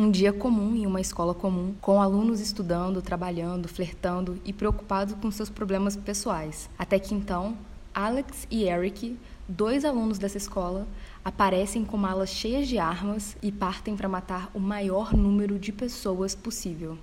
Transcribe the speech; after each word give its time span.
Um 0.00 0.10
dia 0.10 0.32
comum 0.32 0.74
em 0.74 0.86
uma 0.86 0.98
escola 0.98 1.34
comum, 1.34 1.74
com 1.78 2.00
alunos 2.00 2.40
estudando, 2.40 3.02
trabalhando, 3.02 3.68
flertando 3.68 4.40
e 4.46 4.50
preocupados 4.50 5.14
com 5.20 5.30
seus 5.30 5.50
problemas 5.50 5.94
pessoais. 5.94 6.70
Até 6.78 6.98
que 6.98 7.14
então, 7.14 7.54
Alex 7.92 8.46
e 8.50 8.64
Eric, 8.64 9.18
dois 9.46 9.84
alunos 9.84 10.18
dessa 10.18 10.38
escola, 10.38 10.88
aparecem 11.22 11.84
com 11.84 11.98
malas 11.98 12.30
cheias 12.30 12.66
de 12.66 12.78
armas 12.78 13.36
e 13.42 13.52
partem 13.52 13.94
para 13.94 14.08
matar 14.08 14.50
o 14.54 14.58
maior 14.58 15.12
número 15.12 15.58
de 15.58 15.70
pessoas 15.70 16.34
possível. 16.34 16.96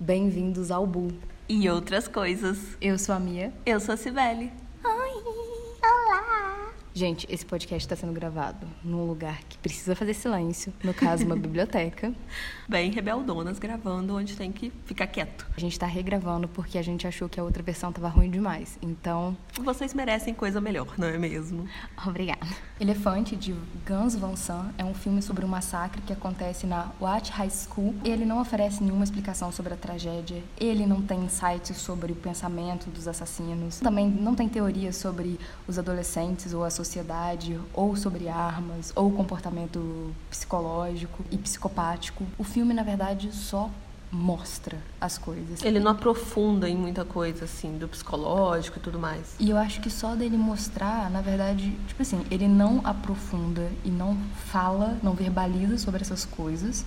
Bem-vindos 0.00 0.70
ao 0.70 0.86
Bull. 0.86 1.10
E 1.48 1.68
outras 1.68 2.06
coisas. 2.06 2.76
Eu 2.80 2.96
sou 3.00 3.16
a 3.16 3.18
Mia. 3.18 3.52
Eu 3.66 3.80
sou 3.80 3.94
a 3.94 3.96
Cibele. 3.96 4.52
Gente, 6.98 7.28
esse 7.30 7.46
podcast 7.46 7.86
está 7.86 7.94
sendo 7.94 8.12
gravado 8.12 8.66
num 8.82 9.04
lugar 9.04 9.38
que 9.48 9.56
precisa 9.58 9.94
fazer 9.94 10.14
silêncio, 10.14 10.74
no 10.82 10.92
caso, 10.92 11.24
uma 11.24 11.36
biblioteca. 11.38 12.12
Bem 12.68 12.90
rebeldonas, 12.90 13.56
gravando 13.60 14.16
onde 14.16 14.34
tem 14.34 14.50
que 14.50 14.72
ficar 14.84 15.06
quieto. 15.06 15.46
A 15.56 15.60
gente 15.60 15.74
está 15.74 15.86
regravando 15.86 16.48
porque 16.48 16.76
a 16.76 16.82
gente 16.82 17.06
achou 17.06 17.28
que 17.28 17.38
a 17.38 17.44
outra 17.44 17.62
versão 17.62 17.90
estava 17.90 18.08
ruim 18.08 18.28
demais. 18.28 18.76
Então. 18.82 19.36
Vocês 19.60 19.94
merecem 19.94 20.34
coisa 20.34 20.60
melhor, 20.60 20.92
não 20.98 21.06
é 21.06 21.16
mesmo? 21.16 21.68
Obrigada. 22.04 22.44
Elefante, 22.80 23.36
de 23.36 23.54
Guns 23.86 24.16
Van 24.16 24.34
Sant, 24.34 24.74
é 24.76 24.84
um 24.84 24.92
filme 24.92 25.22
sobre 25.22 25.44
um 25.44 25.48
massacre 25.48 26.02
que 26.02 26.12
acontece 26.12 26.66
na 26.66 26.90
Watt 27.00 27.30
High 27.30 27.50
School. 27.50 27.94
Ele 28.04 28.24
não 28.24 28.40
oferece 28.40 28.82
nenhuma 28.82 29.04
explicação 29.04 29.52
sobre 29.52 29.74
a 29.74 29.76
tragédia, 29.76 30.42
ele 30.58 30.84
não 30.84 31.00
tem 31.00 31.20
insights 31.20 31.76
sobre 31.76 32.10
o 32.10 32.16
pensamento 32.16 32.90
dos 32.90 33.06
assassinos, 33.06 33.78
também 33.78 34.08
não 34.08 34.34
tem 34.34 34.48
teorias 34.48 34.96
sobre 34.96 35.38
os 35.68 35.78
adolescentes 35.78 36.52
ou 36.52 36.64
a 36.64 36.70
sociedade, 36.70 36.87
ou 37.74 37.96
sobre 37.96 38.28
armas, 38.28 38.92
ou 38.94 39.10
comportamento 39.10 40.14
psicológico 40.30 41.24
e 41.30 41.36
psicopático. 41.36 42.24
O 42.38 42.44
filme, 42.44 42.72
na 42.72 42.82
verdade, 42.82 43.30
só 43.32 43.70
mostra 44.10 44.78
as 45.00 45.18
coisas. 45.18 45.62
Ele 45.62 45.78
não 45.78 45.92
aprofunda 45.92 46.68
em 46.68 46.76
muita 46.76 47.04
coisa, 47.04 47.44
assim, 47.44 47.76
do 47.76 47.86
psicológico 47.88 48.78
e 48.78 48.80
tudo 48.80 48.98
mais. 48.98 49.34
E 49.38 49.50
eu 49.50 49.56
acho 49.56 49.80
que 49.80 49.90
só 49.90 50.14
dele 50.14 50.36
mostrar, 50.36 51.10
na 51.10 51.20
verdade, 51.20 51.76
tipo 51.86 52.00
assim, 52.00 52.24
ele 52.30 52.48
não 52.48 52.80
aprofunda 52.84 53.70
e 53.84 53.90
não 53.90 54.16
fala, 54.46 54.98
não 55.02 55.12
verbaliza 55.12 55.76
sobre 55.78 56.00
essas 56.00 56.24
coisas, 56.24 56.84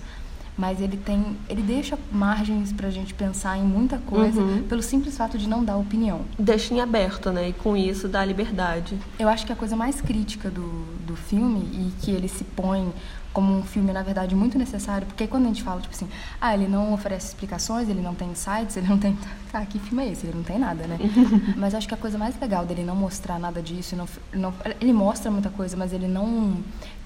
mas 0.56 0.80
ele 0.80 0.96
tem, 0.98 1.36
ele 1.48 1.62
deixa 1.62 1.98
margens 2.12 2.72
pra 2.72 2.90
gente 2.90 3.14
pensar 3.14 3.56
em 3.56 3.62
muita 3.62 3.98
coisa 3.98 4.40
Uhum. 4.40 4.62
pelo 4.64 4.82
simples 4.82 5.16
fato 5.16 5.38
de 5.38 5.48
não 5.48 5.64
dar 5.64 5.76
opinião. 5.76 6.22
Deixa 6.38 6.74
em 6.74 6.80
aberto, 6.80 7.30
né? 7.30 7.48
E 7.48 7.52
com 7.52 7.76
isso 7.76 8.06
dá 8.08 8.24
liberdade. 8.24 8.98
Eu 9.18 9.28
acho 9.28 9.46
que 9.46 9.52
a 9.52 9.56
coisa 9.56 9.74
mais 9.74 10.00
crítica 10.00 10.50
do, 10.50 10.84
do 11.06 11.16
filme 11.16 11.60
e 11.72 11.92
que 12.02 12.10
ele 12.10 12.28
se 12.28 12.44
põe 12.44 12.92
como 13.32 13.56
um 13.56 13.62
filme, 13.62 13.92
na 13.92 14.02
verdade, 14.02 14.34
muito 14.34 14.58
necessário, 14.58 15.06
porque 15.06 15.26
quando 15.26 15.44
a 15.44 15.48
gente 15.48 15.62
fala, 15.62 15.80
tipo 15.80 15.94
assim, 15.94 16.08
ah, 16.40 16.54
ele 16.54 16.68
não 16.68 16.92
oferece 16.92 17.28
explicações, 17.28 17.88
ele 17.88 18.00
não 18.00 18.14
tem 18.14 18.30
insights, 18.30 18.76
ele 18.76 18.88
não 18.88 18.98
tem. 18.98 19.16
Tá, 19.50 19.64
que 19.66 19.78
filme 19.78 20.04
é 20.04 20.12
esse? 20.12 20.26
Ele 20.26 20.36
não 20.36 20.44
tem 20.44 20.58
nada, 20.58 20.86
né? 20.86 20.98
mas 21.56 21.74
acho 21.74 21.88
que 21.88 21.94
a 21.94 21.96
coisa 21.96 22.18
mais 22.18 22.38
legal 22.38 22.64
dele 22.64 22.84
não 22.84 22.94
mostrar 22.94 23.38
nada 23.38 23.62
disso, 23.62 23.96
não, 23.96 24.06
não, 24.32 24.54
ele 24.80 24.92
mostra 24.92 25.30
muita 25.30 25.50
coisa, 25.50 25.76
mas 25.76 25.92
ele 25.92 26.06
não 26.06 26.56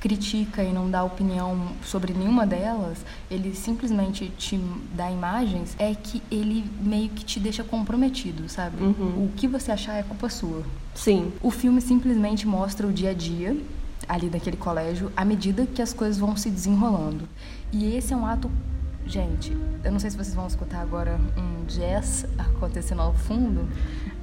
critica 0.00 0.62
e 0.62 0.72
não 0.72 0.91
dá 0.91 1.02
opinião 1.02 1.68
sobre 1.83 2.12
nenhuma 2.12 2.46
delas, 2.46 3.05
ele 3.30 3.55
simplesmente 3.55 4.28
te 4.36 4.61
dá 4.94 5.11
imagens, 5.11 5.74
é 5.78 5.94
que 5.94 6.22
ele 6.30 6.64
meio 6.80 7.08
que 7.08 7.24
te 7.24 7.40
deixa 7.40 7.64
comprometido, 7.64 8.48
sabe? 8.48 8.77
O 8.83 9.30
que 9.36 9.48
você 9.48 9.72
achar 9.72 9.94
é 9.94 10.02
culpa 10.02 10.28
sua. 10.28 10.62
Sim. 10.94 11.33
O 11.42 11.50
filme 11.50 11.80
simplesmente 11.80 12.46
mostra 12.46 12.86
o 12.86 12.92
dia 12.92 13.11
a 13.11 13.14
dia 13.14 13.56
ali 14.08 14.30
naquele 14.30 14.56
colégio 14.56 15.12
à 15.16 15.24
medida 15.24 15.66
que 15.66 15.82
as 15.82 15.92
coisas 15.92 16.18
vão 16.18 16.36
se 16.36 16.50
desenrolando. 16.50 17.28
E 17.72 17.96
esse 17.96 18.12
é 18.12 18.16
um 18.16 18.26
ato. 18.26 18.50
Gente, 19.06 19.56
eu 19.84 19.92
não 19.92 20.00
sei 20.00 20.11
se 20.11 20.17
vocês 20.17 20.34
vão 20.34 20.46
escutar 20.46 20.80
agora 20.80 21.18
um 21.36 21.64
jazz 21.67 22.27
acontecendo 22.36 23.02
ao 23.02 23.14
fundo, 23.14 23.68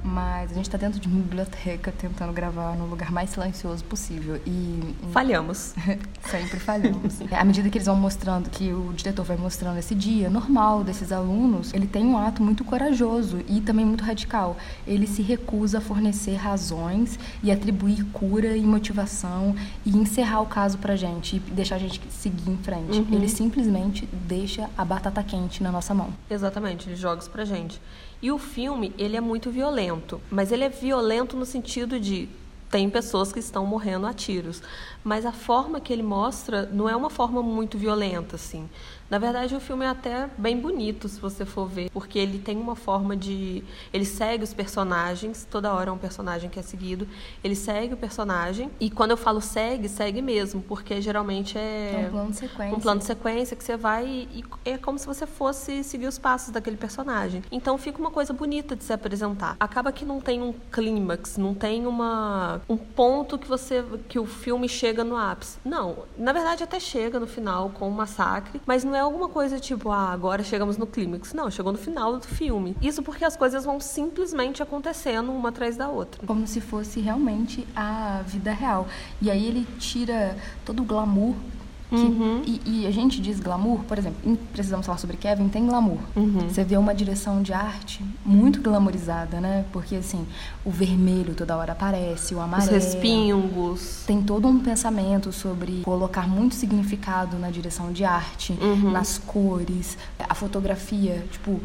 mas 0.04 0.52
a 0.52 0.54
gente 0.54 0.68
tá 0.68 0.76
dentro 0.76 1.00
de 1.00 1.08
uma 1.08 1.18
biblioteca 1.18 1.90
tentando 1.90 2.32
gravar 2.32 2.76
no 2.76 2.84
lugar 2.84 3.10
mais 3.10 3.30
silencioso 3.30 3.82
possível. 3.84 4.38
E 4.46 4.94
Falhamos. 5.10 5.74
Sempre 6.30 6.60
falhamos. 6.60 7.20
À 7.32 7.42
medida 7.42 7.70
que 7.70 7.78
eles 7.78 7.86
vão 7.86 7.96
mostrando, 7.96 8.50
que 8.50 8.70
o 8.72 8.92
diretor 8.92 9.24
vai 9.24 9.38
mostrando 9.38 9.78
esse 9.78 9.94
dia 9.94 10.28
normal 10.28 10.84
desses 10.84 11.10
alunos, 11.10 11.72
ele 11.72 11.86
tem 11.86 12.04
um 12.04 12.18
ato 12.18 12.42
muito 12.42 12.64
corajoso 12.64 13.40
e 13.48 13.62
também 13.62 13.86
muito 13.86 14.04
radical. 14.04 14.58
Ele 14.86 15.06
se 15.06 15.22
recusa 15.22 15.78
a 15.78 15.80
fornecer 15.80 16.34
razões 16.34 17.18
e 17.42 17.50
atribuir 17.50 18.04
cura 18.12 18.54
e 18.56 18.62
motivação 18.62 19.56
e 19.86 19.96
encerrar 19.96 20.40
o 20.42 20.46
caso 20.46 20.76
pra 20.76 20.96
gente 20.96 21.36
e 21.36 21.38
deixar 21.38 21.76
a 21.76 21.78
gente 21.78 22.00
seguir 22.10 22.50
em 22.50 22.58
frente. 22.58 23.06
Ele 23.10 23.28
simplesmente 23.28 24.06
deixa 24.12 24.68
a 24.76 24.84
batata 24.84 25.22
quente 25.22 25.62
na 25.62 25.72
nossa 25.72 25.94
mão. 25.94 26.10
Exatamente, 26.28 26.88
ele 26.88 26.96
joga 26.96 27.20
isso 27.20 27.30
pra 27.30 27.44
gente. 27.44 27.80
E 28.24 28.32
o 28.32 28.38
filme, 28.38 28.90
ele 28.96 29.18
é 29.18 29.20
muito 29.20 29.50
violento, 29.50 30.18
mas 30.30 30.50
ele 30.50 30.64
é 30.64 30.70
violento 30.70 31.36
no 31.36 31.44
sentido 31.44 32.00
de 32.00 32.26
tem 32.74 32.90
pessoas 32.90 33.32
que 33.32 33.38
estão 33.38 33.64
morrendo 33.64 34.04
a 34.04 34.12
tiros, 34.12 34.60
mas 35.04 35.24
a 35.24 35.30
forma 35.30 35.80
que 35.80 35.92
ele 35.92 36.02
mostra 36.02 36.68
não 36.72 36.88
é 36.88 36.96
uma 36.96 37.08
forma 37.08 37.40
muito 37.40 37.78
violenta 37.78 38.34
assim. 38.34 38.68
Na 39.08 39.18
verdade, 39.18 39.54
o 39.54 39.60
filme 39.60 39.84
é 39.84 39.88
até 39.88 40.28
bem 40.36 40.58
bonito, 40.58 41.08
se 41.08 41.20
você 41.20 41.44
for 41.44 41.68
ver, 41.68 41.90
porque 41.90 42.18
ele 42.18 42.38
tem 42.38 42.56
uma 42.56 42.74
forma 42.74 43.16
de. 43.16 43.62
Ele 43.92 44.04
segue 44.04 44.42
os 44.42 44.54
personagens, 44.54 45.46
toda 45.48 45.72
hora 45.72 45.90
é 45.90 45.92
um 45.92 45.98
personagem 45.98 46.48
que 46.50 46.58
é 46.58 46.62
seguido. 46.62 47.06
Ele 47.44 47.54
segue 47.54 47.94
o 47.94 47.96
personagem, 47.96 48.70
e 48.80 48.90
quando 48.90 49.12
eu 49.12 49.16
falo 49.16 49.40
segue, 49.40 49.88
segue 49.88 50.20
mesmo, 50.22 50.62
porque 50.62 51.00
geralmente 51.00 51.56
é. 51.56 52.04
É 52.04 52.06
um 52.08 52.10
plano 52.10 52.30
de 52.30 52.36
sequência. 52.36 52.76
Um 52.76 52.80
plano 52.80 52.98
de 52.98 53.06
sequência 53.06 53.56
que 53.56 53.62
você 53.62 53.76
vai 53.76 54.06
e, 54.06 54.44
e 54.64 54.70
é 54.70 54.78
como 54.78 54.98
se 54.98 55.06
você 55.06 55.26
fosse 55.26 55.84
seguir 55.84 56.06
os 56.06 56.18
passos 56.18 56.50
daquele 56.50 56.76
personagem. 56.76 57.42
Então 57.52 57.76
fica 57.76 58.00
uma 58.00 58.10
coisa 58.10 58.32
bonita 58.32 58.74
de 58.74 58.82
se 58.82 58.92
apresentar. 58.92 59.54
Acaba 59.60 59.92
que 59.92 60.04
não 60.04 60.20
tem 60.20 60.42
um 60.42 60.52
clímax, 60.72 61.36
não 61.36 61.54
tem 61.54 61.86
uma 61.86 62.62
um 62.68 62.76
ponto 62.76 63.38
que 63.38 63.48
você 63.48 63.84
que 64.08 64.18
o 64.18 64.26
filme 64.26 64.68
chega 64.68 65.04
no 65.04 65.16
ápice. 65.16 65.58
Não, 65.64 66.04
na 66.16 66.32
verdade 66.32 66.62
até 66.62 66.80
chega 66.80 67.20
no 67.20 67.26
final 67.26 67.70
com 67.70 67.88
o 67.88 67.92
massacre, 67.92 68.60
mas 68.66 68.84
não 68.84 68.94
é 68.94 69.00
alguma 69.00 69.28
coisa 69.28 69.58
tipo, 69.58 69.90
ah, 69.90 70.10
agora 70.10 70.42
chegamos 70.42 70.76
no 70.76 70.86
clímax. 70.86 71.32
Não, 71.32 71.50
chegou 71.50 71.72
no 71.72 71.78
final 71.78 72.18
do 72.18 72.26
filme. 72.26 72.76
Isso 72.80 73.02
porque 73.02 73.24
as 73.24 73.36
coisas 73.36 73.64
vão 73.64 73.80
simplesmente 73.80 74.62
acontecendo 74.62 75.32
uma 75.32 75.48
atrás 75.50 75.76
da 75.76 75.88
outra. 75.88 76.26
como 76.26 76.46
se 76.46 76.60
fosse 76.60 77.00
realmente 77.00 77.66
a 77.74 78.22
vida 78.26 78.52
real. 78.52 78.86
E 79.20 79.30
aí 79.30 79.46
ele 79.46 79.66
tira 79.78 80.36
todo 80.64 80.82
o 80.82 80.84
glamour. 80.84 81.34
Que- 81.94 82.02
Uhum. 82.02 82.42
e, 82.46 82.60
e 82.82 82.86
a 82.86 82.90
gente 82.90 83.20
diz 83.20 83.40
glamour, 83.40 83.80
por 83.84 83.98
exemplo, 83.98 84.18
em 84.24 84.34
Precisamos 84.36 84.86
Falar 84.86 84.98
sobre 84.98 85.16
Kevin, 85.16 85.48
tem 85.48 85.66
glamour. 85.66 85.98
Uhum. 86.16 86.48
Você 86.48 86.64
vê 86.64 86.76
uma 86.76 86.94
direção 86.94 87.42
de 87.42 87.52
arte 87.52 88.04
muito 88.24 88.60
glamourizada, 88.60 89.40
né? 89.40 89.64
Porque, 89.72 89.96
assim, 89.96 90.26
o 90.64 90.70
vermelho 90.70 91.34
toda 91.34 91.56
hora 91.56 91.72
aparece, 91.72 92.34
o 92.34 92.38
Os 92.38 92.44
amarelo. 92.44 92.72
respingos. 92.72 94.04
Tem 94.06 94.22
todo 94.22 94.46
um 94.48 94.58
pensamento 94.60 95.32
sobre 95.32 95.82
colocar 95.82 96.28
muito 96.28 96.54
significado 96.54 97.38
na 97.38 97.50
direção 97.50 97.92
de 97.92 98.04
arte, 98.04 98.52
Uhum. 98.60 98.90
nas 98.90 99.18
cores, 99.18 99.96
a 100.18 100.34
fotografia, 100.34 101.24
tipo, 101.30 101.60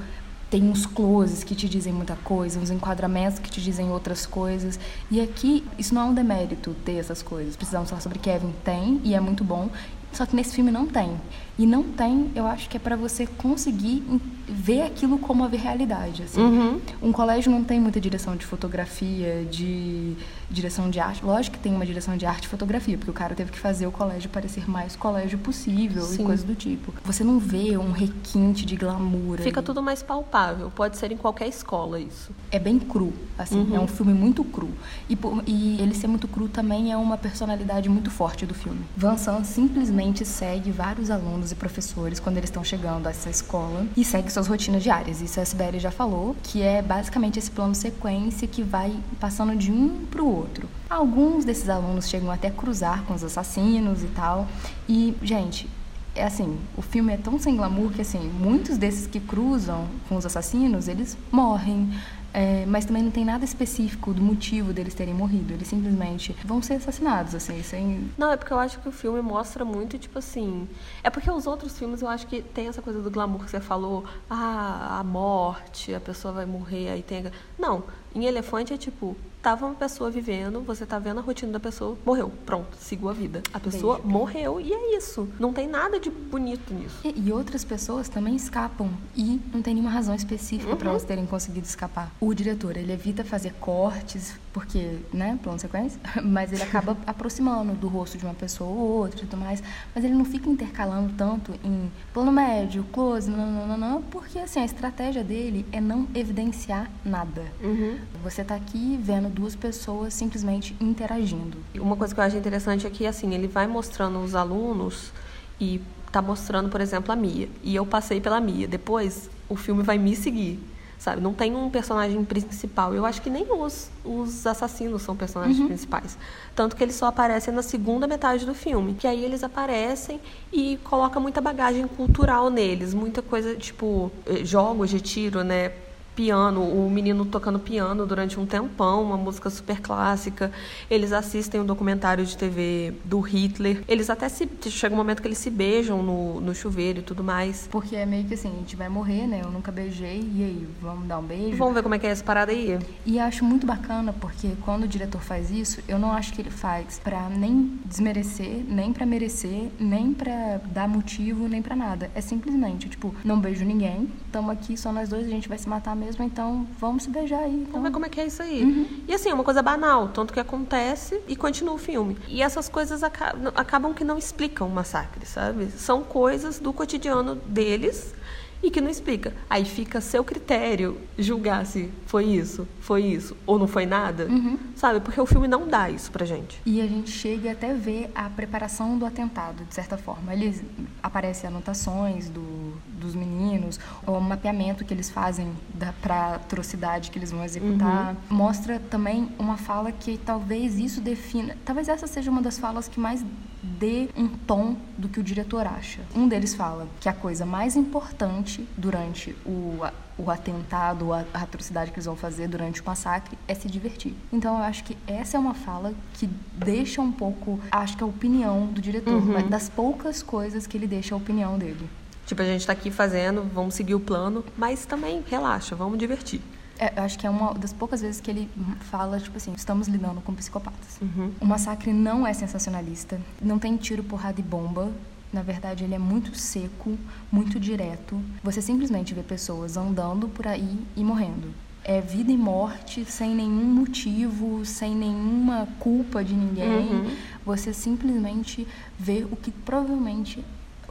tem 0.50 0.64
uns 0.64 0.84
closes 0.86 1.44
que 1.44 1.54
te 1.54 1.70
dizem 1.70 1.94
muita 1.94 2.16
coisa, 2.16 2.60
uns 2.60 2.72
enquadramentos 2.72 3.38
que 3.38 3.52
te 3.52 3.62
dizem 3.62 3.92
outras 3.92 4.26
coisas. 4.26 4.80
E 5.12 5.22
aqui, 5.22 5.64
isso 5.78 5.94
não 5.94 6.02
é 6.02 6.06
um 6.06 6.14
demérito 6.14 6.76
ter 6.84 6.94
essas 6.96 7.22
coisas. 7.22 7.56
Precisamos 7.56 7.88
falar 7.90 8.02
sobre 8.02 8.18
Kevin, 8.18 8.52
tem, 8.64 9.00
e 9.04 9.14
é 9.14 9.20
muito 9.20 9.44
bom. 9.44 9.70
Só 10.12 10.26
que 10.26 10.36
nesse 10.36 10.56
filme 10.56 10.72
não 10.72 10.86
tem. 10.86 11.18
E 11.58 11.66
não 11.66 11.84
tem, 11.84 12.32
eu 12.36 12.48
acho 12.48 12.70
que 12.70 12.78
é 12.78 12.80
pra 12.80 12.96
você 12.96 13.28
conseguir 13.28 14.02
ver 14.48 14.82
aquilo 14.82 15.20
como 15.20 15.44
a 15.44 15.48
realidade, 15.48 16.24
assim. 16.24 16.42
Uhum. 16.42 16.80
Um 17.02 17.12
colégio 17.12 17.52
não 17.52 17.66
tem 17.66 17.80
muita 17.82 18.00
direção 18.00 18.36
de 18.38 18.46
fotografia, 18.46 19.46
de 19.52 20.16
direção 20.50 20.90
de 20.90 21.02
arte. 21.02 21.24
Lógico 21.24 21.58
que 21.58 21.62
tem 21.62 21.76
uma 21.76 21.86
direção 21.86 22.16
de 22.16 22.26
arte 22.26 22.46
e 22.46 22.48
fotografia, 22.48 22.98
porque 22.98 23.12
o 23.12 23.14
cara 23.14 23.36
teve 23.36 23.52
que 23.52 23.60
fazer 23.60 23.86
o 23.86 23.92
colégio 23.92 24.30
parecer 24.30 24.70
mais 24.70 24.96
colégio 24.96 25.38
possível 25.38 26.04
Sim. 26.04 26.22
e 26.22 26.26
coisas 26.26 26.46
do 26.46 26.56
tipo. 26.56 26.94
Você 27.04 27.26
não 27.26 27.40
vê 27.40 27.78
um 27.78 27.92
requinte 27.92 28.66
de 28.66 28.78
glamour. 28.78 29.40
Fica 29.40 29.60
ali. 29.60 29.66
tudo 29.66 29.84
mais 29.84 30.02
palpável. 30.02 30.72
Pode 30.74 30.98
ser 30.98 31.12
em 31.12 31.18
qualquer 31.18 31.50
escola 31.50 32.00
isso. 32.00 32.32
É 32.52 32.58
bem 32.58 32.80
cru, 32.80 33.14
assim. 33.38 33.60
Uhum. 33.60 33.76
É 33.76 33.80
um 33.82 33.88
filme 33.88 34.14
muito 34.14 34.46
cru. 34.46 34.70
E, 35.10 35.18
e 35.46 35.82
ele 35.82 35.94
ser 35.94 36.08
muito 36.08 36.28
cru 36.28 36.48
também 36.48 36.90
é 36.90 36.96
uma 36.96 37.18
personalidade 37.18 37.90
muito 37.90 38.10
forte 38.10 38.46
do 38.46 38.54
filme. 38.54 38.80
Van 38.96 39.18
Sant 39.18 39.44
simplesmente 39.44 39.99
segue 40.24 40.72
vários 40.72 41.12
alunos 41.12 41.52
e 41.52 41.56
professores 41.56 42.20
quando 42.20 42.38
eles 42.38 42.50
estão 42.50 42.64
chegando 42.64 43.08
a 43.08 43.10
essa 43.10 43.30
escola 43.30 43.86
e 43.96 44.04
segue 44.04 44.32
suas 44.32 44.48
rotinas 44.48 44.82
diárias. 44.82 45.22
Isso 45.22 45.40
a 45.40 45.46
Sibeli 45.46 45.80
já 45.80 45.92
falou, 45.92 46.36
que 46.42 46.62
é 46.62 46.82
basicamente 46.82 47.38
esse 47.38 47.52
plano 47.52 47.76
sequência 47.76 48.48
que 48.48 48.64
vai 48.64 48.96
passando 49.20 49.56
de 49.56 49.72
um 49.72 50.06
para 50.10 50.22
o 50.22 50.36
outro. 50.36 50.70
Alguns 50.90 51.44
desses 51.44 51.70
alunos 51.70 52.08
chegam 52.08 52.32
até 52.32 52.48
a 52.48 52.52
cruzar 52.52 53.04
com 53.04 53.14
os 53.14 53.24
assassinos 53.24 54.04
e 54.04 54.08
tal. 54.08 54.48
E, 54.88 55.16
gente, 55.22 55.70
é 56.16 56.24
assim, 56.24 56.58
o 56.76 56.82
filme 56.82 57.14
é 57.14 57.18
tão 57.18 57.38
sem 57.40 57.56
glamour 57.56 57.92
que 57.92 58.02
assim, 58.02 58.20
muitos 58.40 58.78
desses 58.78 59.08
que 59.08 59.20
cruzam 59.20 59.88
com 60.08 60.16
os 60.16 60.26
assassinos, 60.26 60.88
eles 60.88 61.18
morrem. 61.32 61.90
É, 62.34 62.66
mas 62.66 62.86
também 62.86 63.04
não 63.04 63.12
tem 63.12 63.26
nada 63.26 63.44
específico 63.44 64.14
do 64.14 64.22
motivo 64.22 64.72
deles 64.72 64.94
terem 64.94 65.14
morrido. 65.14 65.54
Eles 65.54 65.68
simplesmente 65.68 66.36
vão 66.46 66.62
ser 66.62 66.76
assassinados, 66.76 67.34
assim, 67.34 67.62
sem. 67.64 68.10
Não, 68.18 68.32
é 68.32 68.38
porque 68.38 68.54
eu 68.54 68.60
acho 68.60 68.80
que 68.80 68.88
o 68.88 68.92
filme 68.92 69.22
mostra 69.22 69.66
muito, 69.66 69.98
tipo 69.98 70.20
assim. 70.20 70.68
É 71.04 71.10
porque 71.10 71.30
os 71.30 71.48
outros 71.48 71.78
filmes 71.78 72.02
eu 72.02 72.08
acho 72.08 72.28
que 72.28 72.42
tem 72.42 72.68
essa 72.68 72.82
coisa 72.82 73.02
do 73.02 73.10
glamour 73.10 73.44
que 73.44 73.52
você 73.52 73.60
falou. 73.60 74.06
Ah, 74.30 75.00
a 75.00 75.04
morte, 75.04 75.94
a 75.94 76.00
pessoa 76.00 76.34
vai 76.34 76.46
morrer, 76.46 76.90
aí 76.90 77.02
tem. 77.02 77.26
Não. 77.58 77.84
Em 78.14 78.26
Elefante 78.26 78.74
é 78.74 78.78
tipo, 78.78 79.16
tava 79.42 79.66
uma 79.66 79.76
pessoa 79.76 80.12
vivendo, 80.12 80.62
você 80.62 80.86
tá 80.86 81.00
vendo 81.00 81.20
a 81.20 81.22
rotina 81.22 81.52
da 81.54 81.60
pessoa, 81.60 81.98
morreu, 82.06 82.32
pronto, 82.46 82.76
seguiu 82.78 83.08
a 83.10 83.14
vida. 83.14 83.42
A 83.54 83.60
pessoa 83.60 83.98
Entendi. 83.98 84.14
morreu 84.14 84.60
e 84.60 84.74
é 84.74 84.98
isso. 84.98 85.28
Não 85.40 85.54
tem 85.54 85.68
nada 85.68 86.00
de 86.00 86.10
bonito 86.10 86.74
nisso. 86.74 86.98
E, 87.04 87.28
e 87.28 87.32
outras 87.32 87.64
pessoas 87.64 88.10
também 88.10 88.36
escapam 88.36 88.90
e 89.16 89.40
não 89.54 89.62
tem 89.62 89.74
nenhuma 89.74 89.92
razão 89.92 90.14
específica 90.14 90.76
para 90.76 90.86
Uhum. 90.88 90.92
elas 90.92 91.04
terem 91.04 91.26
conseguido 91.26 91.66
escapar. 91.66 92.12
O 92.20 92.34
diretor, 92.34 92.76
ele 92.76 92.92
evita 92.92 93.24
fazer 93.24 93.54
cortes, 93.60 94.34
porque, 94.54 94.98
né, 95.14 95.38
plano 95.42 95.60
sequência, 95.60 96.00
mas 96.24 96.52
ele 96.52 96.64
acaba 96.64 96.98
aproximando 97.06 97.74
do 97.74 97.88
rosto 97.88 98.18
de 98.18 98.26
uma 98.26 98.34
pessoa 98.34 98.70
ou 98.70 98.78
outra 98.78 99.18
e 99.18 99.28
tudo 99.28 99.38
mais, 99.38 99.62
mas 99.94 100.04
ele 100.04 100.14
não 100.14 100.26
fica 100.26 100.50
intercalando 100.50 101.14
tanto 101.18 101.54
em 101.64 101.92
plano 102.14 102.32
médio, 102.32 102.84
close, 102.92 103.30
não, 103.30 104.02
porque 104.04 104.40
assim, 104.40 104.60
a 104.60 104.66
estratégia 104.66 105.24
dele 105.24 105.66
é 105.72 105.80
não 105.80 106.08
evidenciar 106.14 106.90
nada. 107.04 107.44
Uhum. 107.62 107.98
Você 108.24 108.44
tá 108.44 108.56
aqui 108.56 109.00
vendo 109.02 109.30
duas 109.30 109.56
pessoas 109.56 110.14
simplesmente 110.14 110.76
interagindo. 110.80 111.58
Uma 111.76 111.96
coisa 111.96 112.14
que 112.14 112.20
eu 112.20 112.24
acho 112.24 112.38
interessante 112.38 112.86
é 112.86 112.90
que, 112.90 113.06
assim, 113.06 113.34
ele 113.34 113.48
vai 113.48 113.68
mostrando 113.68 114.20
os 114.20 114.36
alunos 114.36 115.12
e 115.60 115.82
tá 116.12 116.22
mostrando, 116.22 116.70
por 116.70 116.82
exemplo, 116.82 117.12
a 117.12 117.16
Mia. 117.16 117.50
E 117.64 117.76
eu 117.76 117.86
passei 117.86 118.20
pela 118.20 118.40
Mia. 118.40 118.68
Depois, 118.68 119.30
o 119.48 119.56
filme 119.56 119.84
vai 119.84 119.98
me 119.98 120.16
seguir, 120.16 120.60
sabe? 121.00 121.22
Não 121.22 121.34
tem 121.34 121.56
um 121.56 121.70
personagem 121.70 122.24
principal. 122.26 122.94
Eu 122.94 123.06
acho 123.06 123.22
que 123.22 123.30
nem 123.30 123.48
os, 123.50 123.90
os 124.04 124.46
assassinos 124.46 125.02
são 125.02 125.16
personagens 125.16 125.58
principais. 125.66 126.18
Tanto 126.54 126.76
que 126.76 126.84
eles 126.84 126.96
só 126.96 127.08
aparecem 127.08 127.54
na 127.54 127.64
segunda 127.64 128.06
metade 128.06 128.46
do 128.46 128.54
filme. 128.54 128.94
Que 128.94 129.08
aí 129.08 129.24
eles 129.24 129.44
aparecem 129.44 130.20
e 130.52 130.78
coloca 130.84 131.20
muita 131.20 131.40
bagagem 131.40 131.88
cultural 131.88 132.50
neles. 132.50 132.94
Muita 132.94 133.22
coisa, 133.22 133.56
tipo, 133.56 134.12
eh, 134.26 134.44
jogos 134.44 134.90
de 134.90 135.00
tiro, 135.00 135.42
né? 135.44 135.72
Piano, 136.20 136.62
o 136.64 136.92
menino 136.92 137.24
tocando 137.24 137.58
piano 137.58 138.06
durante 138.06 138.38
um 138.38 138.46
tempão, 138.46 139.02
uma 139.02 139.16
música 139.16 139.50
super 139.50 139.80
clássica. 139.80 140.52
Eles 140.92 141.14
assistem 141.14 141.62
um 141.62 141.66
documentário 141.66 142.26
de 142.26 142.36
TV 142.36 142.94
do 143.06 143.22
Hitler. 143.22 143.86
Eles 143.88 144.10
até 144.10 144.28
se 144.28 144.46
chega 144.70 144.94
um 144.94 144.98
momento 144.98 145.22
que 145.22 145.30
eles 145.30 145.38
se 145.38 145.50
beijam 145.50 146.04
no, 146.04 146.42
no 146.42 146.54
chuveiro 146.54 147.00
e 147.00 147.02
tudo 147.04 147.24
mais. 147.24 147.70
Porque 147.72 147.96
é 147.96 148.06
meio 148.06 148.26
que 148.26 148.34
assim, 148.34 148.50
a 148.50 148.56
gente 148.56 148.76
vai 148.76 148.90
morrer, 148.90 149.28
né? 149.28 149.40
Eu 149.46 149.50
nunca 149.50 149.72
beijei, 149.72 150.20
e 150.36 150.44
aí, 150.44 150.68
vamos 150.82 151.08
dar 151.08 151.20
um 151.20 151.24
beijo? 151.24 151.56
Vamos 151.56 151.74
ver 151.74 151.84
como 151.84 151.96
é 151.96 152.00
que 152.00 152.06
é 152.06 152.10
essa 152.10 152.24
parada 152.24 152.52
aí. 152.52 152.78
E 153.06 153.18
acho 153.18 153.46
muito 153.46 153.66
bacana 153.66 154.12
porque 154.12 154.50
quando 154.66 154.84
o 154.84 154.88
diretor 154.90 155.22
faz 155.22 155.50
isso, 155.50 155.82
eu 155.88 155.98
não 155.98 156.12
acho 156.12 156.34
que 156.34 156.42
ele 156.42 156.52
faz 156.52 157.00
pra 157.00 157.30
nem 157.30 157.80
desmerecer, 157.86 158.66
nem 158.68 158.92
pra 158.92 159.06
merecer, 159.06 159.70
nem 159.80 160.14
pra 160.14 160.60
dar 160.66 160.90
motivo, 160.90 161.48
nem 161.48 161.62
pra 161.62 161.78
nada. 161.78 162.12
É 162.14 162.20
simplesmente, 162.20 162.90
tipo, 162.90 163.16
não 163.24 163.40
beijo 163.40 163.64
ninguém, 163.64 164.10
tamo 164.34 164.52
aqui 164.52 164.76
só 164.76 164.92
nós 164.92 165.08
dois, 165.08 165.26
a 165.26 165.30
gente 165.30 165.48
vai 165.48 165.58
se 165.58 165.70
matar 165.70 165.96
mesmo, 165.96 166.09
então 166.20 166.68
vamos 166.80 167.04
se 167.04 167.10
beijar 167.10 167.40
aí. 167.42 167.54
Então... 167.54 167.74
Vamos 167.74 167.88
ver 167.90 167.94
como 167.94 168.06
é 168.06 168.10
que 168.10 168.20
é 168.22 168.26
isso 168.28 168.42
aí. 168.42 169.04
E 169.08 169.14
assim, 169.14 169.30
é 169.30 169.34
uma 169.34 169.44
coisa 169.44 169.62
banal, 169.62 170.10
tanto 170.10 170.34
que 170.34 170.40
acontece 170.40 171.20
e 171.28 171.36
continua 171.36 171.74
o 171.74 171.78
filme. 171.78 172.18
E 172.28 172.42
essas 172.42 172.68
coisas 172.70 173.04
aca- 173.04 173.36
acabam 173.56 173.94
que 173.94 174.04
não 174.04 174.18
explicam 174.18 174.68
o 174.68 174.72
massacre, 174.72 175.26
sabe? 175.26 175.68
São 175.72 176.04
coisas 176.04 176.60
do 176.60 176.72
cotidiano 176.74 177.36
deles 177.36 178.14
e 178.62 178.70
que 178.70 178.82
não 178.82 178.90
explica. 178.90 179.34
Aí 179.50 179.64
fica 179.64 180.00
a 180.00 180.02
seu 180.02 180.22
critério 180.22 180.98
julgar 181.18 181.66
se 181.66 181.90
foi 182.06 182.26
isso, 182.26 182.68
foi 182.82 183.04
isso, 183.06 183.38
ou 183.46 183.58
não 183.58 183.68
foi 183.70 183.86
nada, 183.86 184.28
sabe? 184.76 185.00
Porque 185.00 185.20
o 185.22 185.26
filme 185.26 185.48
não 185.48 185.66
dá 185.66 185.90
isso 185.90 186.12
pra 186.12 186.26
gente. 186.26 186.60
E 186.66 186.82
a 186.82 186.86
gente 186.88 187.10
chega 187.10 187.54
até 187.54 187.74
ver 187.74 188.12
a 188.14 188.30
preparação 188.30 188.98
do 188.98 189.06
atentado, 189.06 189.64
de 189.64 189.74
certa 189.74 189.98
forma. 189.98 190.34
Eles 190.34 190.62
aparecem 191.02 191.48
anotações 191.48 192.28
do, 192.28 192.69
dos 193.00 193.16
meninos, 193.16 193.80
o 194.06 194.20
mapeamento 194.20 194.86
que 194.86 194.94
eles 194.94 195.10
fazem 195.10 195.52
da, 195.74 195.94
pra 195.94 196.36
atrocidade 196.36 197.10
que 197.10 197.18
eles 197.18 197.32
vão 197.32 197.44
executar. 197.44 198.16
Mostra 198.30 198.80
também 198.80 199.30
uma 199.40 199.58
fala 199.58 199.92
que 199.92 200.18
talvez 200.18 200.78
isso 200.78 201.02
defina. 201.02 201.58
Talvez 201.66 201.88
essa 201.88 202.06
seja 202.06 202.30
uma 202.30 202.42
das 202.42 202.60
falas 202.60 202.88
que 202.88 203.00
mais 203.00 203.24
dê 203.62 204.10
um 204.16 204.28
tom 204.28 204.76
do 204.98 205.10
que 205.10 205.20
o 205.20 205.24
diretor 205.24 205.66
acha. 205.66 206.02
Um 206.16 206.28
deles 206.28 206.54
fala 206.54 206.88
que 207.00 207.10
a 207.10 207.14
coisa 207.14 207.46
mais 207.46 207.76
importante 207.76 208.68
durante 208.78 209.36
o, 209.46 209.80
o 210.18 210.32
atentado, 210.32 211.14
a, 211.14 211.26
a 211.34 211.42
atrocidade 211.42 211.92
que 211.92 211.98
eles 211.98 212.06
vão 212.06 212.16
fazer 212.16 212.48
durante 212.48 212.82
o 212.82 212.86
massacre 212.86 213.38
é 213.48 213.54
se 213.54 213.68
divertir. 213.68 214.14
Então 214.32 214.58
eu 214.58 214.64
acho 214.64 214.84
que 214.84 214.98
essa 215.08 215.38
é 215.38 215.40
uma 215.40 215.54
fala 215.54 215.94
que 216.14 216.30
deixa 216.54 217.02
um 217.02 217.12
pouco, 217.12 217.60
acho 217.72 217.98
que 217.98 218.04
a 218.04 218.08
opinião 218.08 218.68
do 218.68 218.82
diretor, 218.82 219.22
mas 219.26 219.48
das 219.50 219.70
poucas 219.70 220.24
coisas 220.24 220.66
que 220.66 220.78
ele 220.78 220.88
deixa 220.88 221.14
a 221.14 221.18
opinião 221.18 221.58
dele. 221.58 221.90
Tipo, 222.30 222.44
a 222.44 222.46
gente 222.46 222.68
tá 222.68 222.74
aqui 222.74 222.92
fazendo, 222.92 223.42
vamos 223.56 223.74
seguir 223.74 223.96
o 223.96 224.00
plano, 224.00 224.46
mas 224.56 224.86
também 224.86 225.24
relaxa, 225.28 225.76
vamos 225.76 225.98
divertir. 225.98 226.40
É, 226.78 226.94
eu 226.96 227.02
acho 227.02 227.18
que 227.18 227.26
é 227.26 227.30
uma 227.30 227.56
das 227.56 227.74
poucas 227.74 228.02
vezes 228.02 228.22
que 228.22 228.30
ele 228.30 228.48
fala, 228.82 229.20
tipo 229.20 229.36
assim, 229.36 229.52
estamos 229.58 229.88
lidando 229.88 230.22
com 230.22 230.36
psicopatas. 230.36 231.00
Uhum. 231.02 231.32
O 231.42 231.46
massacre 231.48 231.92
não 231.92 232.28
é 232.28 232.32
sensacionalista, 232.32 233.20
não 233.42 233.58
tem 233.58 233.76
tiro, 233.78 234.04
porrada 234.04 234.40
e 234.40 234.44
bomba. 234.44 234.92
Na 235.34 235.42
verdade, 235.42 235.84
ele 235.84 235.96
é 235.96 235.98
muito 235.98 236.38
seco, 236.38 236.96
muito 237.32 237.60
direto. 237.60 238.22
Você 238.44 238.62
simplesmente 238.62 239.12
vê 239.16 239.24
pessoas 239.24 239.76
andando 239.76 240.28
por 240.28 240.46
aí 240.46 240.78
e 240.96 241.04
morrendo. 241.04 241.52
É 241.84 242.00
vida 242.00 242.32
e 242.32 242.38
morte 242.38 243.06
sem 243.06 243.34
nenhum 243.34 243.74
motivo, 243.74 244.64
sem 244.64 244.94
nenhuma 244.94 245.68
culpa 245.80 246.24
de 246.24 246.36
ninguém. 246.36 246.92
Uhum. 246.92 247.12
Você 247.44 247.74
simplesmente 247.74 248.68
vê 249.00 249.26
o 249.32 249.36
que 249.36 249.50
provavelmente 249.50 250.46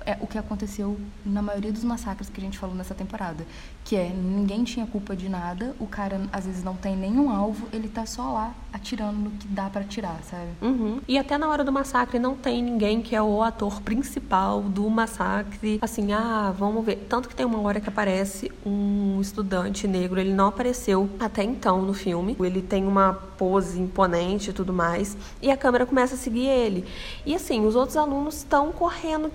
é 0.08 0.16
o 0.22 0.26
que 0.26 0.38
aconteceu 0.38 0.98
na 1.22 1.42
maioria 1.42 1.70
dos 1.70 1.84
massacres 1.84 2.30
que 2.30 2.40
a 2.40 2.42
gente 2.42 2.56
falou 2.56 2.74
nessa 2.74 2.94
temporada. 2.94 3.46
Que 3.84 3.94
é, 3.94 4.08
ninguém 4.08 4.64
tinha 4.64 4.86
culpa 4.86 5.14
de 5.14 5.28
nada, 5.28 5.76
o 5.78 5.86
cara 5.86 6.22
às 6.32 6.46
vezes 6.46 6.64
não 6.64 6.74
tem 6.74 6.96
nenhum 6.96 7.30
alvo, 7.30 7.68
ele 7.74 7.88
tá 7.88 8.06
só 8.06 8.32
lá 8.32 8.54
atirando 8.72 9.18
no 9.18 9.30
que 9.32 9.46
dá 9.48 9.68
pra 9.68 9.82
atirar, 9.82 10.18
sabe? 10.22 10.48
Uhum. 10.62 11.00
E 11.06 11.18
até 11.18 11.36
na 11.36 11.48
hora 11.48 11.62
do 11.62 11.70
massacre 11.70 12.18
não 12.18 12.34
tem 12.34 12.62
ninguém 12.62 13.02
que 13.02 13.14
é 13.14 13.20
o 13.20 13.42
ator 13.42 13.82
principal 13.82 14.62
do 14.62 14.88
massacre. 14.88 15.78
Assim, 15.82 16.12
ah, 16.12 16.54
vamos 16.56 16.84
ver. 16.86 17.06
Tanto 17.08 17.28
que 17.28 17.34
tem 17.34 17.44
uma 17.44 17.60
hora 17.60 17.78
que 17.78 17.88
aparece 17.88 18.50
um 18.64 19.20
estudante 19.20 19.86
negro, 19.86 20.18
ele 20.18 20.32
não 20.32 20.46
apareceu 20.46 21.08
até 21.20 21.42
então 21.42 21.82
no 21.82 21.92
filme. 21.92 22.34
Ele 22.40 22.62
tem 22.62 22.86
uma 22.86 23.12
pose 23.12 23.78
imponente 23.78 24.50
e 24.50 24.52
tudo 24.52 24.72
mais. 24.72 25.16
E 25.42 25.50
a 25.50 25.56
câmera 25.56 25.84
começa 25.84 26.14
a 26.14 26.18
seguir 26.18 26.46
ele. 26.46 26.86
E 27.26 27.34
assim, 27.34 27.66
os 27.66 27.76
outros 27.76 27.96
alunos 27.96 28.38
estão 28.38 28.72
correndo 28.72 29.30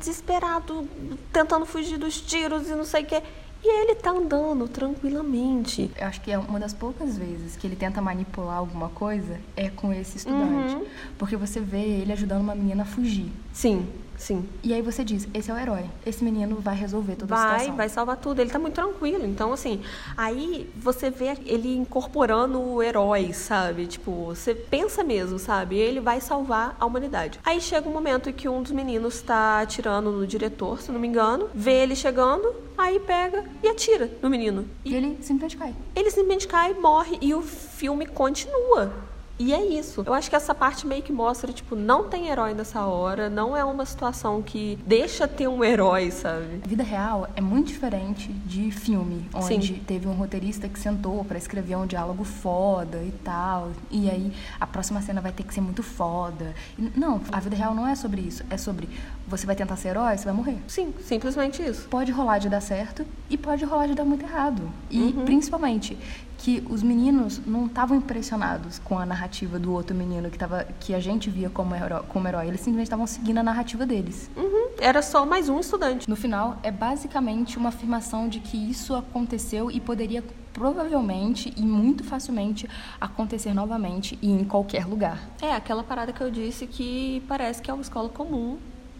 desesperado, 0.63 0.87
tentando 1.31 1.65
fugir 1.65 1.97
dos 1.97 2.19
tiros 2.21 2.69
e 2.69 2.75
não 2.75 2.85
sei 2.85 3.03
o 3.03 3.05
quê. 3.05 3.21
E 3.65 3.81
ele 3.81 3.95
tá 3.95 4.11
andando 4.11 4.67
tranquilamente. 4.67 5.89
Eu 5.97 6.07
acho 6.07 6.19
que 6.19 6.29
é 6.31 6.37
uma 6.37 6.59
das 6.59 6.73
poucas 6.73 7.17
vezes 7.17 7.55
que 7.55 7.65
ele 7.65 7.77
tenta 7.77 8.01
manipular 8.01 8.57
alguma 8.57 8.89
coisa 8.89 9.39
é 9.55 9.69
com 9.69 9.93
esse 9.93 10.17
estudante. 10.17 10.75
Uhum. 10.75 10.85
Porque 11.17 11.37
você 11.37 11.61
vê 11.61 11.81
ele 11.81 12.11
ajudando 12.11 12.41
uma 12.41 12.55
menina 12.55 12.83
a 12.83 12.85
fugir. 12.85 13.31
Sim, 13.53 13.87
sim. 14.17 14.47
E 14.63 14.73
aí 14.73 14.81
você 14.81 15.03
diz, 15.03 15.27
esse 15.33 15.49
é 15.49 15.53
o 15.53 15.57
herói. 15.57 15.85
Esse 16.05 16.23
menino 16.23 16.57
vai 16.57 16.75
resolver 16.75 17.15
toda 17.15 17.33
a 17.33 17.37
Vai, 17.37 17.49
situação. 17.51 17.75
vai 17.75 17.89
salvar 17.89 18.17
tudo. 18.17 18.39
Ele 18.39 18.49
tá 18.49 18.59
muito 18.59 18.75
tranquilo. 18.75 19.25
Então, 19.25 19.51
assim, 19.53 19.81
aí 20.17 20.69
você 20.75 21.09
vê 21.09 21.37
ele 21.45 21.75
incorporando 21.75 22.61
o 22.61 22.81
herói, 22.81 23.33
sabe? 23.33 23.87
Tipo, 23.87 24.25
você 24.25 24.53
pensa 24.55 25.03
mesmo, 25.03 25.37
sabe? 25.39 25.77
Ele 25.77 25.99
vai 25.99 26.19
salvar 26.21 26.75
a 26.79 26.85
humanidade. 26.85 27.39
Aí 27.43 27.59
chega 27.61 27.87
um 27.87 27.93
momento 27.93 28.29
em 28.29 28.33
que 28.33 28.47
um 28.49 28.61
dos 28.61 28.71
meninos 28.71 29.21
tá 29.21 29.61
atirando 29.61 30.11
no 30.11 30.25
diretor, 30.27 30.81
se 30.81 30.91
não 30.91 30.99
me 30.99 31.07
engano, 31.07 31.49
vê 31.53 31.83
ele 31.83 31.95
chegando, 31.95 32.53
aí 32.77 32.99
pega 32.99 33.43
e 33.61 33.67
atira 33.67 34.09
no 34.21 34.29
menino. 34.29 34.65
E 34.85 34.95
ele 34.95 35.17
simplesmente 35.21 35.57
cai. 35.57 35.75
Ele 35.95 36.09
simplesmente 36.09 36.47
cai, 36.47 36.73
morre 36.73 37.17
e 37.21 37.33
o 37.33 37.41
filme 37.41 38.05
continua. 38.05 38.91
E 39.39 39.51
é 39.51 39.65
isso. 39.65 40.03
Eu 40.05 40.13
acho 40.13 40.29
que 40.29 40.35
essa 40.35 40.53
parte 40.53 40.85
meio 40.85 41.01
que 41.01 41.11
mostra, 41.11 41.51
tipo, 41.51 41.75
não 41.75 42.07
tem 42.07 42.27
herói 42.27 42.53
nessa 42.53 42.85
hora, 42.85 43.29
não 43.31 43.57
é 43.57 43.63
uma 43.65 43.83
situação 43.85 44.41
que 44.43 44.77
deixa 44.85 45.27
ter 45.27 45.47
um 45.47 45.63
herói, 45.63 46.11
sabe? 46.11 46.61
A 46.63 46.67
vida 46.67 46.83
real 46.83 47.27
é 47.35 47.41
muito 47.41 47.67
diferente 47.67 48.31
de 48.31 48.69
filme, 48.71 49.27
onde 49.33 49.67
Sim. 49.73 49.81
teve 49.87 50.07
um 50.07 50.13
roteirista 50.13 50.69
que 50.69 50.79
sentou 50.79 51.25
pra 51.25 51.37
escrever 51.37 51.75
um 51.75 51.87
diálogo 51.87 52.23
foda 52.23 52.97
e 53.03 53.11
tal, 53.23 53.71
e 53.89 54.07
aí 54.09 54.31
a 54.59 54.67
próxima 54.67 55.01
cena 55.01 55.19
vai 55.19 55.31
ter 55.31 55.43
que 55.43 55.53
ser 55.53 55.61
muito 55.61 55.81
foda. 55.81 56.53
Não, 56.95 57.19
a 57.31 57.39
vida 57.39 57.55
real 57.55 57.73
não 57.73 57.87
é 57.87 57.95
sobre 57.95 58.21
isso, 58.21 58.43
é 58.51 58.57
sobre 58.57 58.87
você 59.27 59.47
vai 59.47 59.55
tentar 59.55 59.77
ser 59.77 59.89
herói, 59.89 60.15
você 60.15 60.25
vai 60.25 60.33
morrer. 60.33 60.57
Sim, 60.67 60.93
simplesmente 61.01 61.61
isso. 61.63 61.87
Pode 61.89 62.11
rolar 62.11 62.37
de 62.37 62.49
dar 62.49 62.61
certo 62.61 63.03
e 63.29 63.37
pode 63.37 63.65
rolar 63.65 63.87
de 63.87 63.95
dar 63.95 64.05
muito 64.05 64.23
errado. 64.23 64.69
E 64.91 64.99
Uhum. 65.01 65.25
principalmente 65.25 65.97
que 66.43 66.61
os 66.69 66.83
meninos 66.83 67.39
não 67.47 67.67
estavam 67.67 67.95
impressionados 67.95 68.77
com 68.77 68.99
a 68.99 69.05
narrativa 69.05 69.57
do 69.57 69.71
outro 69.71 69.95
menino 69.95 70.29
que, 70.29 70.37
tava, 70.37 70.65
que 70.77 70.93
a 70.93 70.99
gente 70.99 71.29
via 71.29 71.49
como 71.49 71.73
herói, 71.73 72.03
como 72.09 72.27
herói. 72.27 72.49
Eles 72.49 72.59
simplesmente 72.59 72.87
estavam 72.87 73.07
seguindo 73.07 73.37
a 73.37 73.43
narrativa 73.43 73.85
deles. 73.85 74.29
Uhum. 74.35 74.71
Era 74.77 75.01
só 75.01 75.25
mais 75.25 75.47
um 75.47 75.57
estudante. 75.57 76.09
No 76.09 76.17
final, 76.17 76.59
é 76.61 76.69
basicamente 76.69 77.57
uma 77.57 77.69
afirmação 77.69 78.27
de 78.27 78.41
que 78.41 78.57
isso 78.57 78.93
aconteceu 78.93 79.71
e 79.71 79.79
poderia 79.79 80.21
provavelmente 80.51 81.53
e 81.55 81.61
muito 81.61 82.03
facilmente 82.03 82.69
acontecer 82.99 83.53
novamente 83.53 84.19
e 84.21 84.29
em 84.29 84.43
qualquer 84.43 84.85
lugar. 84.85 85.19
É, 85.41 85.53
aquela 85.53 85.81
parada 85.81 86.11
que 86.11 86.19
eu 86.19 86.29
disse 86.29 86.67
que 86.67 87.23
parece 87.25 87.61
que 87.61 87.71
é 87.71 87.73
uma 87.73 87.83
escola 87.83 88.09
comum 88.09 88.57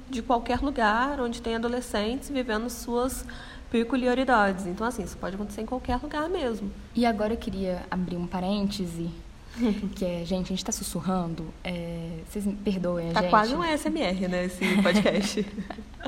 de 0.10 0.22
qualquer 0.22 0.62
lugar 0.62 1.20
onde 1.20 1.42
tem 1.42 1.56
adolescentes 1.56 2.30
vivendo 2.30 2.70
suas 2.70 3.26
peculiaridades. 3.74 4.68
Então, 4.68 4.86
assim, 4.86 5.04
isso 5.04 5.18
pode 5.18 5.34
acontecer 5.34 5.62
em 5.62 5.66
qualquer 5.66 5.98
lugar 5.98 6.30
mesmo. 6.30 6.72
E 6.94 7.08
agora 7.08 7.34
eu 7.34 7.38
queria 7.38 7.82
abrir 7.90 8.18
um 8.18 8.28
parêntese 8.28 9.10
que 9.98 10.06
é, 10.06 10.24
gente, 10.24 10.46
a 10.46 10.50
gente 10.50 10.60
está 10.60 10.72
sussurrando. 10.72 11.48
É, 11.64 12.20
vocês 12.30 12.46
me 12.46 12.54
perdoem, 12.54 13.12
tá 13.12 13.22
gente. 13.22 13.32
Tá 13.32 13.36
quase 13.36 13.56
um 13.56 13.64
SMR, 13.64 14.28
né, 14.28 14.46
esse 14.46 14.64
podcast. 14.84 15.44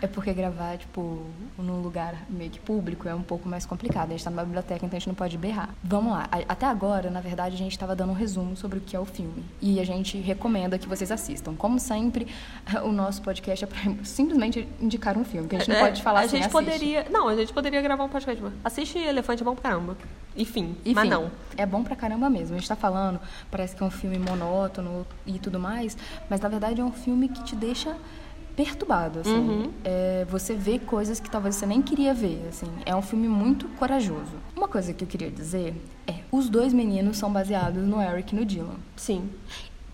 É 0.00 0.06
porque 0.06 0.32
gravar, 0.32 0.76
tipo, 0.78 1.22
num 1.58 1.80
lugar 1.80 2.14
meio 2.28 2.50
que 2.50 2.60
público 2.60 3.08
é 3.08 3.14
um 3.14 3.22
pouco 3.22 3.48
mais 3.48 3.66
complicado. 3.66 4.08
A 4.08 4.12
gente 4.12 4.24
tá 4.24 4.30
numa 4.30 4.44
biblioteca, 4.44 4.84
então 4.84 4.96
a 4.96 4.98
gente 4.98 5.08
não 5.08 5.14
pode 5.14 5.36
berrar. 5.38 5.70
Vamos 5.82 6.12
lá. 6.12 6.28
Até 6.48 6.66
agora, 6.66 7.10
na 7.10 7.20
verdade, 7.20 7.54
a 7.54 7.58
gente 7.58 7.72
estava 7.72 7.94
dando 7.94 8.10
um 8.10 8.14
resumo 8.14 8.56
sobre 8.56 8.78
o 8.78 8.80
que 8.80 8.96
é 8.96 9.00
o 9.00 9.04
filme. 9.04 9.44
E 9.60 9.80
a 9.80 9.84
gente 9.84 10.18
recomenda 10.18 10.78
que 10.78 10.88
vocês 10.88 11.10
assistam. 11.10 11.54
Como 11.54 11.78
sempre, 11.78 12.26
o 12.84 12.92
nosso 12.92 13.22
podcast 13.22 13.64
é 13.64 13.66
pra 13.66 13.78
simplesmente 14.04 14.66
indicar 14.80 15.16
um 15.16 15.24
filme, 15.24 15.48
que 15.48 15.56
a 15.56 15.58
gente 15.58 15.68
não 15.68 15.76
é, 15.76 15.80
pode 15.80 16.02
falar 16.02 16.20
a 16.20 16.24
assim, 16.24 16.42
gente 16.42 16.50
poderia 16.50 17.06
Não, 17.10 17.28
a 17.28 17.36
gente 17.36 17.52
poderia 17.52 17.80
gravar 17.80 18.04
um 18.04 18.08
podcast. 18.08 18.42
Assiste 18.64 18.98
Elefante 18.98 19.42
é 19.42 19.44
bom 19.44 19.54
pra 19.54 19.70
caramba. 19.70 19.96
Enfim, 20.36 20.76
Enfim, 20.84 20.94
mas 20.94 21.08
não. 21.08 21.30
É 21.56 21.66
bom 21.66 21.82
pra 21.82 21.96
caramba 21.96 22.30
mesmo. 22.30 22.56
A 22.56 22.58
gente 22.58 22.68
tá 22.68 22.76
falando, 22.76 23.20
parece 23.50 23.74
que 23.74 23.82
é 23.82 23.86
um 23.86 23.90
filme 23.90 24.18
monótono 24.18 25.06
e 25.26 25.38
tudo 25.38 25.58
mais, 25.58 25.96
mas 26.28 26.40
na 26.40 26.48
verdade 26.48 26.80
é 26.80 26.84
um 26.84 26.92
filme 26.92 27.28
que 27.28 27.42
te 27.42 27.56
deixa 27.56 27.96
perturbado, 28.56 29.20
assim. 29.20 29.34
Uhum. 29.34 29.70
É, 29.84 30.26
você 30.28 30.54
vê 30.54 30.78
coisas 30.78 31.20
que 31.20 31.30
talvez 31.30 31.56
você 31.56 31.66
nem 31.66 31.80
queria 31.80 32.12
ver, 32.12 32.46
assim. 32.48 32.66
É 32.84 32.94
um 32.94 33.02
filme 33.02 33.28
muito 33.28 33.68
corajoso. 33.70 34.32
Uma 34.56 34.68
coisa 34.68 34.92
que 34.92 35.04
eu 35.04 35.08
queria 35.08 35.30
dizer 35.30 35.74
é, 36.06 36.14
os 36.30 36.48
dois 36.48 36.72
meninos 36.72 37.16
são 37.16 37.32
baseados 37.32 37.86
no 37.86 38.00
Eric 38.00 38.34
e 38.34 38.38
no 38.38 38.44
Dylan. 38.44 38.76
Sim. 38.96 39.28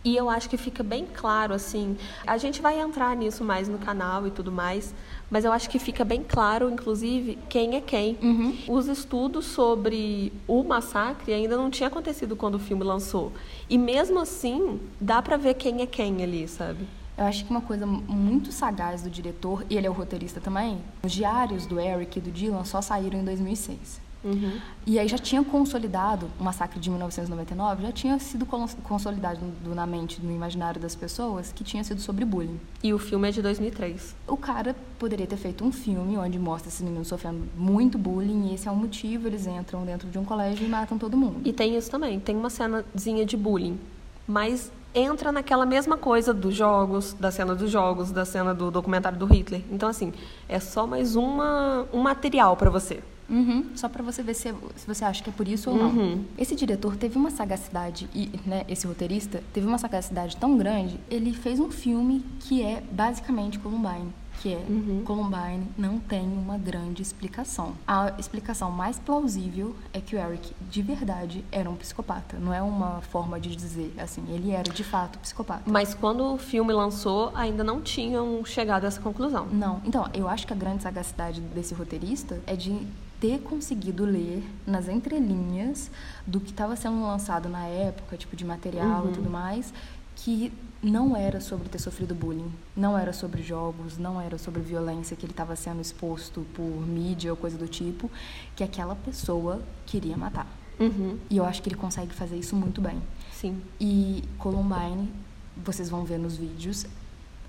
E 0.07 0.17
eu 0.17 0.31
acho 0.31 0.49
que 0.49 0.57
fica 0.57 0.85
bem 0.85 1.05
claro, 1.05 1.53
assim, 1.53 1.97
a 2.25 2.37
gente 2.37 2.63
vai 2.63 2.79
entrar 2.79 3.17
nisso 3.17 3.43
mais 3.43 3.67
no 3.69 3.77
canal 3.77 4.25
e 4.25 4.31
tudo 4.31 4.53
mais, 4.53 4.95
mas 5.29 5.45
eu 5.45 5.51
acho 5.51 5.69
que 5.69 5.81
fica 5.81 6.05
bem 6.05 6.23
claro, 6.23 6.71
inclusive, 6.71 7.37
quem 7.49 7.75
é 7.75 7.81
quem. 7.81 8.17
Uhum. 8.23 8.57
Os 8.69 8.87
estudos 8.87 9.47
sobre 9.47 10.33
o 10.47 10.63
massacre 10.63 11.35
ainda 11.35 11.57
não 11.57 11.69
tinha 11.71 11.89
acontecido 11.89 12.37
quando 12.37 12.55
o 12.55 12.61
filme 12.61 12.85
lançou. 12.85 13.33
E 13.69 13.77
mesmo 13.77 14.21
assim, 14.21 14.79
dá 15.01 15.21
pra 15.21 15.37
ver 15.37 15.55
quem 15.55 15.83
é 15.83 15.87
quem 15.87 16.23
ali, 16.23 16.47
sabe? 16.47 16.87
Eu 17.17 17.25
acho 17.25 17.45
que 17.45 17.51
uma 17.51 17.63
coisa 17.63 17.87
muito 17.87 18.53
sagaz 18.53 19.03
do 19.03 19.11
diretor, 19.11 19.65
e 19.71 19.77
ele 19.77 19.87
é 19.87 19.91
o 19.91 19.93
roteirista 19.93 20.41
também, 20.41 20.79
os 21.03 21.13
diários 21.13 21.65
do 21.65 21.81
Eric 21.81 22.19
e 22.19 22.23
do 22.23 22.31
Dylan 22.31 22.65
só 22.65 22.83
saíram 22.83 23.19
em 23.19 23.25
2006. 23.25 24.05
Uhum. 24.25 24.59
E 24.85 24.99
aí 24.99 25.07
já 25.07 25.19
tinha 25.19 25.45
consolidado, 25.45 26.29
o 26.39 26.43
massacre 26.43 26.81
de 26.81 26.91
1999 26.91 27.83
já 27.83 27.93
tinha 27.93 28.19
sido 28.19 28.45
consolidado 28.45 29.41
na 29.65 29.87
mente, 29.87 30.21
no 30.21 30.33
imaginário 30.33 30.81
das 30.81 30.97
pessoas, 30.97 31.53
que 31.53 31.63
tinha 31.63 31.85
sido 31.85 32.01
sobre 32.01 32.25
bullying. 32.25 32.59
E 32.83 32.93
o 32.93 32.99
filme 32.99 33.29
é 33.29 33.31
de 33.31 33.41
2003. 33.41 34.17
O 34.27 34.37
cara 34.37 34.75
poderia 34.99 35.27
ter 35.27 35.37
feito 35.37 35.65
um 35.65 35.71
filme 35.71 36.19
onde 36.19 36.41
mostra 36.41 36.69
esses 36.69 36.81
meninos 36.81 37.07
sofrendo 37.09 37.47
muito 37.57 37.97
bullying, 37.97 38.51
e 38.51 38.55
esse 38.55 38.67
é 38.67 38.71
o 38.71 38.77
motivo, 38.77 39.29
eles 39.29 39.47
entram 39.47 39.85
dentro 39.85 40.09
de 40.09 40.19
um 40.19 40.25
colégio 40.25 40.67
e 40.67 40.69
matam 40.69 40.99
todo 40.99 41.17
mundo. 41.17 41.43
E 41.45 41.53
tem 41.53 41.77
isso 41.77 41.91
também, 41.91 42.19
tem 42.19 42.37
uma 42.37 42.51
cenazinha 42.51 43.25
de 43.25 43.37
bullying. 43.37 43.79
Mas 44.27 44.73
entra 44.97 45.31
naquela 45.31 45.67
mesma 45.67 45.99
coisa 45.99 46.33
dos 46.33 46.55
jogos, 46.55 47.13
da 47.13 47.31
cena 47.31 47.55
dos 47.55 47.71
jogos, 47.71 48.11
da 48.11 48.25
cena 48.25 48.55
do 48.55 48.71
documentário 48.71 49.19
do 49.19 49.27
Hitler. 49.27 49.63
Então, 49.71 49.89
assim, 49.89 50.13
é 50.49 50.59
só 50.59 50.87
mais 50.87 51.15
uma, 51.15 51.87
um 51.93 52.01
material 52.01 52.57
para 52.57 52.71
você. 52.71 53.03
Uhum, 53.29 53.67
só 53.75 53.89
para 53.89 54.03
você 54.05 54.23
ver 54.23 54.35
se, 54.35 54.55
se, 54.77 54.87
você 54.87 55.05
acha 55.05 55.23
que 55.23 55.29
é 55.29 55.33
por 55.33 55.47
isso 55.47 55.69
ou 55.69 55.77
não. 55.77 55.91
Uhum. 55.91 56.25
Esse 56.39 56.55
diretor 56.55 56.97
teve 56.97 57.19
uma 57.19 57.31
sagacidade, 57.31 58.09
e 58.15 58.31
né, 58.47 58.65
esse 58.69 58.87
roteirista 58.87 59.43
teve 59.53 59.67
uma 59.67 59.79
sagacidade 59.79 60.37
tão 60.37 60.57
grande, 60.57 60.99
ele 61.11 61.33
fez 61.33 61.59
um 61.59 61.71
filme 61.71 62.25
que 62.41 62.63
é 62.63 62.83
basicamente 62.93 63.59
Columbine 63.59 64.13
que 64.41 64.53
é 64.53 64.57
uhum. 64.69 65.03
Columbine 65.05 65.67
não 65.77 65.99
tem 65.99 66.27
uma 66.27 66.59
grande 66.59 67.03
explicação. 67.03 67.75
A 67.87 68.13
explicação 68.19 68.71
mais 68.71 68.99
plausível 68.99 69.75
é 69.93 70.01
que 70.01 70.17
o 70.17 70.19
Eric 70.19 70.53
de 70.71 70.83
verdade 70.83 71.45
era 71.51 71.69
um 71.69 71.77
psicopata. 71.77 72.39
Não 72.39 72.53
é 72.53 72.63
uma 72.63 73.01
forma 73.01 73.41
de 73.41 73.55
dizer 73.55 73.95
assim, 73.99 74.25
ele 74.29 74.51
era 74.51 74.71
de 74.71 74.85
fato 74.85 75.19
psicopata. 75.19 75.63
Mas 75.67 75.95
quando 75.95 76.35
o 76.35 76.39
filme 76.39 76.73
lançou, 76.73 77.33
ainda 77.35 77.65
não 77.65 77.81
tinham 77.81 78.45
chegado 78.45 78.85
a 78.85 78.89
essa 78.89 79.01
conclusão. 79.01 79.47
Não. 79.47 79.81
Então, 79.85 80.09
eu 80.13 80.29
acho 80.29 80.47
que 80.47 80.53
a 80.53 80.57
grande 80.57 80.83
sagacidade 80.83 81.41
desse 81.41 81.75
roteirista 81.75 82.41
é 82.47 82.55
de 82.55 82.87
ter 83.21 83.39
conseguido 83.41 84.05
ler 84.05 84.45
nas 84.67 84.89
entrelinhas 84.89 85.91
do 86.27 86.39
que 86.39 86.51
estava 86.51 86.77
sendo 86.77 87.01
lançado 87.03 87.49
na 87.49 87.67
época, 87.67 88.17
tipo 88.17 88.37
de 88.37 88.45
material 88.45 89.05
uhum. 89.05 89.11
e 89.11 89.15
tudo 89.15 89.31
mais, 89.31 89.73
que 90.15 90.53
não 90.87 91.17
era 91.17 91.41
sobre 91.41 91.69
ter 91.69 91.81
sofrido 91.81 92.15
bullying, 92.15 92.51
não 92.77 92.97
era 92.97 93.13
sobre 93.13 93.43
jogos, 93.43 93.99
não 93.99 94.21
era 94.21 94.39
sobre 94.39 94.63
violência 94.63 95.17
que 95.17 95.27
ele 95.27 95.33
estava 95.33 95.57
sendo 95.57 95.81
exposto 95.81 96.47
por 96.55 96.87
mídia 96.87 97.33
ou 97.33 97.37
coisa 97.37 97.59
do 97.59 97.67
tipo, 97.67 98.11
que 98.55 98.63
aquela 98.63 98.95
pessoa 98.95 99.61
queria 99.85 100.17
matar. 100.17 100.47
Uhum. 100.79 101.19
E 101.29 101.37
eu 101.37 101.45
acho 101.45 101.61
que 101.61 101.69
ele 101.69 101.77
consegue 101.77 102.15
fazer 102.15 102.37
isso 102.37 102.55
muito 102.55 102.81
bem. 102.81 103.03
Sim. 103.33 103.61
E 103.81 104.23
Columbine, 104.39 105.13
vocês 105.57 105.91
vão 105.91 106.05
ver 106.05 106.19
nos 106.19 106.37
vídeos, 106.37 106.87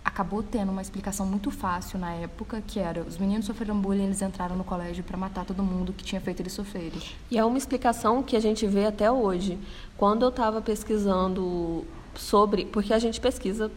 acabou 0.03 0.41
tendo 0.41 0.71
uma 0.71 0.81
explicação 0.81 1.25
muito 1.25 1.51
fácil 1.51 1.99
na 1.99 2.13
época, 2.13 2.63
que 2.65 2.79
era 2.79 3.01
os 3.03 3.17
meninos 3.17 3.45
sofreram 3.45 3.79
bullying, 3.79 4.05
eles 4.05 4.21
entraram 4.21 4.55
no 4.55 4.63
colégio 4.63 5.03
para 5.03 5.15
matar 5.15 5.45
todo 5.45 5.61
mundo 5.61 5.93
que 5.93 6.03
tinha 6.03 6.19
feito 6.19 6.39
eles 6.39 6.53
sofrerem. 6.53 6.99
E 7.29 7.37
é 7.37 7.45
uma 7.45 7.57
explicação 7.57 8.23
que 8.23 8.35
a 8.35 8.39
gente 8.39 8.65
vê 8.65 8.85
até 8.85 9.11
hoje. 9.11 9.59
Quando 9.95 10.23
eu 10.23 10.29
estava 10.29 10.59
pesquisando 10.59 11.85
sobre. 12.19 12.65
Porque 12.65 12.93
a 12.93 12.99
gente 12.99 13.19
pesquisa. 13.19 13.71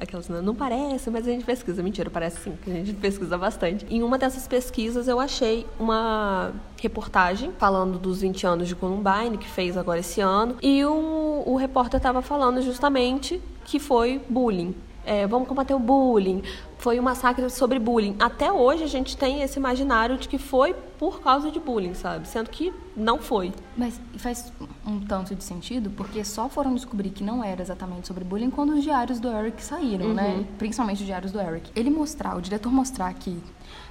Aquelas, 0.00 0.28
não, 0.28 0.54
parece, 0.54 1.08
mas 1.10 1.26
a 1.26 1.30
gente 1.30 1.44
pesquisa. 1.44 1.82
Mentira, 1.82 2.10
parece 2.10 2.40
sim, 2.40 2.58
que 2.62 2.70
a 2.70 2.74
gente 2.74 2.94
pesquisa 3.00 3.38
bastante. 3.38 3.86
Em 3.88 4.02
uma 4.02 4.18
dessas 4.18 4.46
pesquisas 4.46 5.08
eu 5.08 5.20
achei 5.20 5.66
uma 5.78 6.52
reportagem 6.80 7.52
falando 7.58 7.98
dos 7.98 8.20
20 8.20 8.46
anos 8.46 8.68
de 8.68 8.74
Columbine, 8.74 9.38
que 9.38 9.48
fez 9.48 9.76
agora 9.76 10.00
esse 10.00 10.20
ano, 10.20 10.56
e 10.62 10.84
o, 10.84 11.42
o 11.46 11.56
repórter 11.56 11.98
estava 11.98 12.20
falando 12.20 12.60
justamente 12.60 13.40
que 13.64 13.78
foi 13.78 14.20
bullying. 14.28 14.74
É, 15.06 15.26
vamos 15.26 15.46
combater 15.46 15.74
o 15.74 15.78
bullying, 15.78 16.42
foi 16.84 17.00
um 17.00 17.02
massacre 17.02 17.48
sobre 17.48 17.78
bullying. 17.78 18.14
Até 18.18 18.52
hoje 18.52 18.84
a 18.84 18.86
gente 18.86 19.16
tem 19.16 19.40
esse 19.40 19.58
imaginário 19.58 20.18
de 20.18 20.28
que 20.28 20.36
foi 20.36 20.74
por 20.98 21.22
causa 21.22 21.50
de 21.50 21.58
bullying, 21.58 21.94
sabe? 21.94 22.28
Sendo 22.28 22.50
que 22.50 22.74
não 22.94 23.18
foi. 23.18 23.54
Mas 23.74 23.98
faz 24.18 24.52
um 24.86 25.00
tanto 25.00 25.34
de 25.34 25.42
sentido, 25.42 25.88
porque 25.88 26.22
só 26.22 26.46
foram 26.46 26.74
descobrir 26.74 27.08
que 27.08 27.24
não 27.24 27.42
era 27.42 27.62
exatamente 27.62 28.06
sobre 28.06 28.22
bullying 28.22 28.50
quando 28.50 28.74
os 28.74 28.84
diários 28.84 29.18
do 29.18 29.30
Eric 29.30 29.64
saíram, 29.64 30.12
né? 30.12 30.28
uhum. 30.28 30.38
né? 30.40 30.46
Principalmente 30.58 31.00
os 31.00 31.06
diários 31.06 31.32
do 31.32 31.40
Eric. 31.40 31.70
Ele 31.74 31.88
mostrar, 31.88 32.36
o 32.36 32.42
diretor 32.42 32.70
mostrar 32.70 33.14
que 33.14 33.34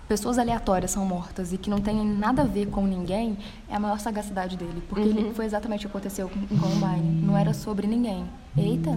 pessoas 0.07 0.37
aleatórias 0.37 0.91
são 0.91 1.03
mortas 1.03 1.51
e 1.51 1.57
que 1.57 1.71
não 1.71 1.81
tem 1.81 2.05
nada 2.05 2.43
a 2.43 2.45
ver 2.45 2.67
com 2.67 2.85
ninguém, 2.85 3.39
é 3.67 3.75
a 3.75 3.79
maior 3.79 3.99
sagacidade 3.99 4.55
dele. 4.55 4.83
Porque 4.87 5.09
uhum. 5.09 5.17
ele, 5.17 5.33
foi 5.33 5.45
exatamente 5.45 5.87
o 5.87 5.89
que 5.89 5.97
aconteceu 5.97 6.29
com 6.29 6.59
Columbine. 6.59 7.23
Não 7.23 7.35
era 7.35 7.55
sobre 7.55 7.87
ninguém. 7.87 8.23
Eita! 8.55 8.91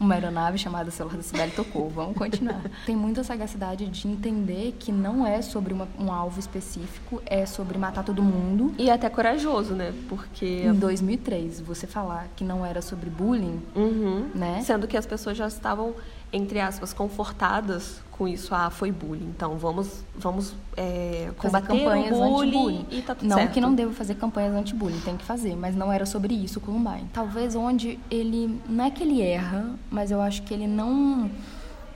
Uma 0.00 0.14
aeronave 0.14 0.58
chamada 0.58 0.90
Celular 0.90 1.16
da 1.16 1.22
Cidade 1.22 1.52
tocou. 1.52 1.88
Vamos 1.88 2.16
continuar. 2.16 2.62
Tem 2.86 2.96
muita 2.96 3.22
sagacidade 3.22 3.86
de 3.86 4.08
entender 4.08 4.76
que 4.78 4.90
não 4.90 5.26
é 5.26 5.40
sobre 5.42 5.72
uma, 5.72 5.88
um 5.98 6.12
alvo 6.12 6.38
específico, 6.38 7.22
é 7.26 7.46
sobre 7.46 7.78
matar 7.78 8.04
todo 8.04 8.22
mundo. 8.22 8.74
E 8.78 8.90
é 8.90 8.92
até 8.92 9.08
corajoso, 9.08 9.74
né? 9.74 9.92
Porque. 10.08 10.62
Em 10.64 10.74
2003, 10.74 11.60
você 11.60 11.86
falar 11.86 12.28
que 12.36 12.44
não 12.44 12.64
era 12.64 12.82
sobre 12.82 13.10
bullying, 13.10 13.62
uhum. 13.74 14.30
né? 14.34 14.62
Sendo 14.62 14.86
que 14.86 14.96
as 14.96 15.06
pessoas 15.06 15.36
já 15.36 15.46
estavam, 15.46 15.94
entre 16.32 16.60
aspas, 16.60 16.92
confortadas 16.92 18.00
com 18.22 18.28
isso. 18.28 18.54
Ah, 18.54 18.70
foi 18.70 18.92
bullying. 18.92 19.32
Então 19.34 19.58
vamos, 19.58 20.04
vamos 20.16 20.54
é, 20.76 21.30
combater 21.36 21.66
campanhas 21.66 22.16
o 22.16 22.28
bullying 22.28 22.86
e 22.90 23.02
tá 23.02 23.14
tudo 23.16 23.28
não 23.28 23.36
certo. 23.36 23.52
que 23.52 23.60
não 23.60 23.74
deva 23.74 23.92
fazer 23.92 24.14
campanhas 24.14 24.54
anti-bullying, 24.54 25.00
tem 25.00 25.16
que 25.16 25.24
fazer, 25.24 25.56
mas 25.56 25.74
não 25.74 25.92
era 25.92 26.06
sobre 26.06 26.34
isso 26.34 26.60
o 26.60 26.62
Columbine. 26.62 27.08
Talvez 27.12 27.56
onde 27.56 27.98
ele 28.10 28.60
não 28.68 28.84
é 28.84 28.90
que 28.90 29.02
ele 29.02 29.20
erra, 29.20 29.74
mas 29.90 30.12
eu 30.12 30.20
acho 30.20 30.42
que 30.42 30.54
ele 30.54 30.68
não 30.68 31.28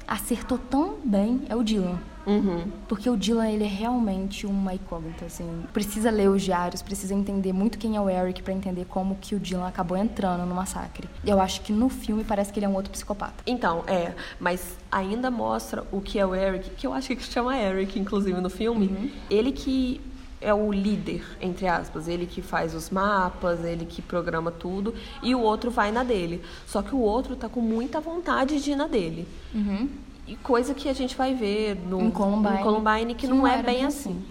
acertou 0.06 0.58
tão 0.58 0.96
bem 1.04 1.42
é 1.48 1.54
o 1.54 1.62
Dylan. 1.62 1.98
Uhum. 2.26 2.64
Porque 2.88 3.08
o 3.08 3.16
Dylan, 3.16 3.48
ele 3.48 3.64
é 3.64 3.68
realmente 3.68 4.46
uma 4.46 4.74
incógnita, 4.74 5.26
assim. 5.26 5.62
Precisa 5.72 6.10
ler 6.10 6.28
os 6.28 6.42
diários, 6.42 6.82
precisa 6.82 7.14
entender 7.14 7.52
muito 7.52 7.78
quem 7.78 7.96
é 7.96 8.00
o 8.00 8.10
Eric 8.10 8.42
para 8.42 8.52
entender 8.52 8.84
como 8.86 9.14
que 9.16 9.34
o 9.34 9.40
Dylan 9.40 9.68
acabou 9.68 9.96
entrando 9.96 10.44
no 10.44 10.54
massacre. 10.54 11.08
Eu 11.24 11.40
acho 11.40 11.60
que 11.60 11.72
no 11.72 11.88
filme 11.88 12.24
parece 12.24 12.52
que 12.52 12.58
ele 12.58 12.66
é 12.66 12.68
um 12.68 12.74
outro 12.74 12.90
psicopata. 12.90 13.42
Então, 13.46 13.84
é. 13.86 14.12
Mas 14.40 14.76
ainda 14.90 15.30
mostra 15.30 15.84
o 15.92 16.00
que 16.00 16.18
é 16.18 16.26
o 16.26 16.34
Eric, 16.34 16.70
que 16.70 16.86
eu 16.86 16.92
acho 16.92 17.14
que 17.14 17.22
chama 17.22 17.56
Eric, 17.56 17.98
inclusive, 17.98 18.40
no 18.40 18.50
filme. 18.50 18.86
Uhum. 18.88 19.10
Ele 19.30 19.52
que 19.52 20.00
é 20.40 20.52
o 20.52 20.72
líder, 20.72 21.24
entre 21.40 21.66
aspas. 21.66 22.08
Ele 22.08 22.26
que 22.26 22.42
faz 22.42 22.74
os 22.74 22.90
mapas, 22.90 23.64
ele 23.64 23.86
que 23.86 24.02
programa 24.02 24.50
tudo, 24.50 24.94
e 25.22 25.34
o 25.34 25.40
outro 25.40 25.70
vai 25.70 25.90
na 25.92 26.02
dele. 26.02 26.42
Só 26.66 26.82
que 26.82 26.94
o 26.94 26.98
outro 26.98 27.36
tá 27.36 27.48
com 27.48 27.60
muita 27.60 28.00
vontade 28.00 28.60
de 28.60 28.72
ir 28.72 28.76
na 28.76 28.86
dele. 28.86 29.26
Uhum. 29.54 29.88
E 30.26 30.36
coisa 30.36 30.74
que 30.74 30.88
a 30.88 30.92
gente 30.92 31.16
vai 31.16 31.34
ver 31.34 31.76
no 31.76 32.00
em 32.00 32.10
Columbine, 32.10 32.62
Columbine 32.62 33.14
que, 33.14 33.20
que 33.22 33.26
não, 33.26 33.38
não, 33.38 33.46
é 33.46 33.62
bem 33.62 33.84
assim. 33.84 34.10
assim. 34.10 34.24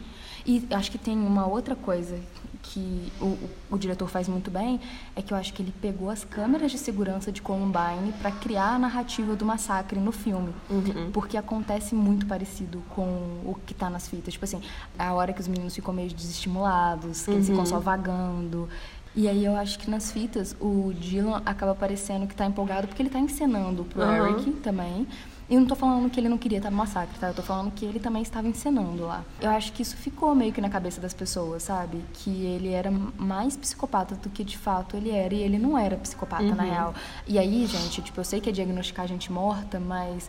E 0.46 0.68
acho 0.72 0.92
que 0.92 0.98
tem 0.98 1.18
uma 1.18 1.48
outra 1.48 1.76
coisa 1.76 2.20
que 2.62 3.12
o, 3.22 3.26
o, 3.26 3.50
o, 3.72 3.78
diretor 3.78 4.08
faz 4.08 4.28
muito 4.28 4.50
bem 4.50 4.80
é 5.16 5.22
que 5.22 5.34
eu 5.34 5.38
acho 5.38 5.54
que 5.54 5.62
ele 5.62 5.74
pegou 5.82 6.10
as 6.10 6.24
câmeras 6.24 6.72
de 6.72 6.78
segurança 6.78 7.32
de 7.32 7.42
Columbine 7.42 8.12
para 8.20 8.32
criar 8.32 8.76
a 8.76 8.80
narrativa 8.80 9.36
do 9.36 9.46
massacre 9.46 10.00
no 10.00 10.12
filme. 10.12 10.54
Uhum. 10.70 11.12
Porque 11.12 11.38
acontece 11.38 11.96
muito 11.96 12.26
parecido 12.26 12.84
com 12.90 13.04
o 13.46 13.56
que 13.66 13.74
está 13.74 13.90
nas 13.90 14.08
fitas. 14.08 14.34
Tipo 14.34 14.46
assim, 14.46 14.62
a 14.98 15.14
hora 15.14 15.32
que 15.32 15.42
os 15.42 15.48
meninos 15.48 15.76
ficam 15.76 15.94
meio 15.94 16.10
desestimulados, 16.10 17.24
que 17.24 17.30
uhum. 17.30 17.36
eles 17.38 17.48
ficam 17.48 17.62
uhum. 17.62 17.66
só 17.66 17.80
vagando. 17.80 18.68
E 19.16 19.30
aí 19.30 19.46
eu 19.46 19.56
acho 19.56 19.80
que 19.80 19.90
nas 19.90 20.12
fitas 20.12 20.56
o 20.60 20.92
Dylan 20.94 21.42
acaba 21.46 21.74
parecendo 21.74 22.28
que 22.28 22.34
está 22.34 22.46
empolgado 22.46 22.88
porque 22.88 23.02
ele 23.02 23.10
está 23.10 23.20
encenando 23.20 23.86
pro 23.86 24.02
uhum. 24.02 24.28
Eric 24.28 24.52
também. 24.56 25.08
E 25.50 25.54
eu 25.54 25.60
não 25.60 25.68
tô 25.68 25.76
falando 25.76 26.10
que 26.10 26.20
ele 26.20 26.28
não 26.28 26.38
queria 26.38 26.58
estar 26.58 26.72
no 26.72 26.78
massacre, 26.78 27.18
tá? 27.20 27.28
Eu 27.28 27.34
tô 27.34 27.44
falando 27.44 27.72
que 27.72 27.86
ele 27.86 28.00
também 28.00 28.22
estava 28.22 28.48
encenando 28.48 29.06
lá. 29.06 29.24
Eu 29.40 29.52
acho 29.52 29.72
que 29.74 29.82
isso 29.84 29.96
ficou 29.96 30.34
meio 30.34 30.52
que 30.52 30.60
na 30.60 30.70
cabeça 30.70 31.00
das 31.00 31.14
pessoas, 31.14 31.64
sabe? 31.64 32.04
Que 32.14 32.46
ele 32.46 32.70
era 32.72 32.92
mais 32.92 33.56
psicopata 33.56 34.16
do 34.16 34.30
que 34.30 34.44
de 34.44 34.58
fato 34.58 34.98
ele 34.98 35.12
era. 35.12 35.34
E 35.34 35.42
ele 35.42 35.60
não 35.60 35.78
era 35.78 35.96
psicopata, 35.98 36.44
uhum. 36.44 36.56
na 36.56 36.64
real. 36.64 36.96
E 37.28 37.38
aí, 37.38 37.66
gente, 37.68 38.02
tipo, 38.02 38.20
eu 38.20 38.26
sei 38.26 38.42
que 38.42 38.50
é 38.50 38.52
diagnosticar 38.52 39.08
gente 39.08 39.32
morta, 39.32 39.80
mas 39.80 40.28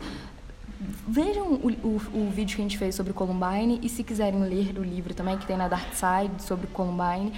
Vejam 1.08 1.54
o, 1.54 1.70
o, 1.70 1.96
o, 2.12 2.30
vídeo 2.30 2.54
que 2.54 2.60
a 2.60 2.64
gente 2.64 2.76
fez 2.76 2.94
sobre 2.94 3.14
Columbine 3.14 3.80
e 3.82 3.88
se 3.88 4.04
quiserem 4.04 4.40
ler 4.40 4.78
o 4.78 4.82
livro 4.82 5.14
também, 5.14 5.38
que 5.38 5.46
tem 5.46 5.56
na 5.56 5.68
Dark 5.68 5.88
Side 5.94 6.42
sobre 6.42 6.66
Columbine, 6.66 7.32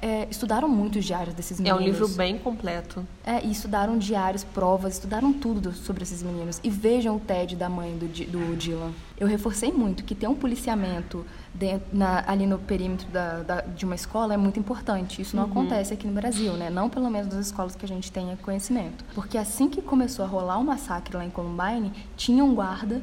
é, 0.00 0.22
é, 0.22 0.28
estudaram 0.30 0.68
muito 0.68 0.98
os 0.98 1.04
diários 1.04 1.34
desses 1.34 1.58
meninos. 1.60 1.80
É 1.80 1.82
um 1.82 1.84
livro 1.84 2.08
bem 2.08 2.38
completo. 2.38 3.06
É, 3.24 3.44
e 3.44 3.50
estudaram 3.50 3.98
diários, 3.98 4.44
provas, 4.44 4.94
estudaram 4.94 5.32
tudo 5.32 5.72
sobre 5.72 6.02
esses 6.02 6.22
meninos. 6.22 6.60
E 6.62 6.70
vejam 6.70 7.16
o 7.16 7.20
TED 7.20 7.56
da 7.56 7.68
mãe 7.68 7.96
do, 7.96 8.06
do 8.06 8.56
Dylan. 8.56 8.92
Eu 9.22 9.28
reforcei 9.28 9.70
muito 9.70 10.02
que 10.02 10.16
ter 10.16 10.26
um 10.26 10.34
policiamento 10.34 11.24
dentro, 11.54 11.86
na, 11.92 12.24
ali 12.26 12.44
no 12.44 12.58
perímetro 12.58 13.06
da, 13.12 13.44
da, 13.44 13.60
de 13.60 13.84
uma 13.84 13.94
escola 13.94 14.34
é 14.34 14.36
muito 14.36 14.58
importante. 14.58 15.22
Isso 15.22 15.36
não 15.36 15.44
uhum. 15.44 15.50
acontece 15.52 15.94
aqui 15.94 16.08
no 16.08 16.12
Brasil, 16.12 16.54
né? 16.54 16.68
Não 16.68 16.90
pelo 16.90 17.08
menos 17.08 17.32
nas 17.32 17.46
escolas 17.46 17.76
que 17.76 17.84
a 17.84 17.88
gente 17.88 18.10
tenha 18.10 18.36
conhecimento. 18.38 19.04
Porque 19.14 19.38
assim 19.38 19.68
que 19.68 19.80
começou 19.80 20.24
a 20.24 20.28
rolar 20.28 20.58
o 20.58 20.62
um 20.62 20.64
massacre 20.64 21.16
lá 21.16 21.24
em 21.24 21.30
Columbine, 21.30 21.92
tinha 22.16 22.44
um 22.44 22.52
guarda 22.52 23.00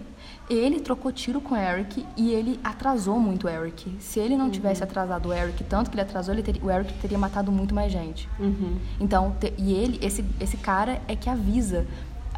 ele 0.50 0.80
trocou 0.80 1.12
tiro 1.12 1.40
com 1.40 1.54
o 1.54 1.58
Eric 1.58 2.06
e 2.18 2.32
ele 2.32 2.60
atrasou 2.64 3.20
muito 3.20 3.46
o 3.46 3.50
Eric. 3.50 3.96
Se 4.00 4.20
ele 4.20 4.36
não 4.36 4.46
uhum. 4.46 4.52
tivesse 4.52 4.84
atrasado 4.84 5.30
o 5.30 5.34
Eric, 5.34 5.64
tanto 5.66 5.90
que 5.90 5.96
ele 5.96 6.02
atrasou, 6.02 6.34
ele 6.34 6.42
teria, 6.42 6.64
o 6.64 6.72
Eric 6.72 6.92
teria 6.96 7.18
matado 7.18 7.52
muito 7.52 7.76
mais 7.76 7.92
gente. 7.92 8.28
Uhum. 8.40 8.78
Então, 9.00 9.36
te, 9.40 9.54
e 9.58 9.74
ele, 9.74 10.00
esse, 10.02 10.26
esse 10.40 10.58
cara 10.58 11.02
é 11.08 11.16
que 11.16 11.30
avisa 11.30 11.86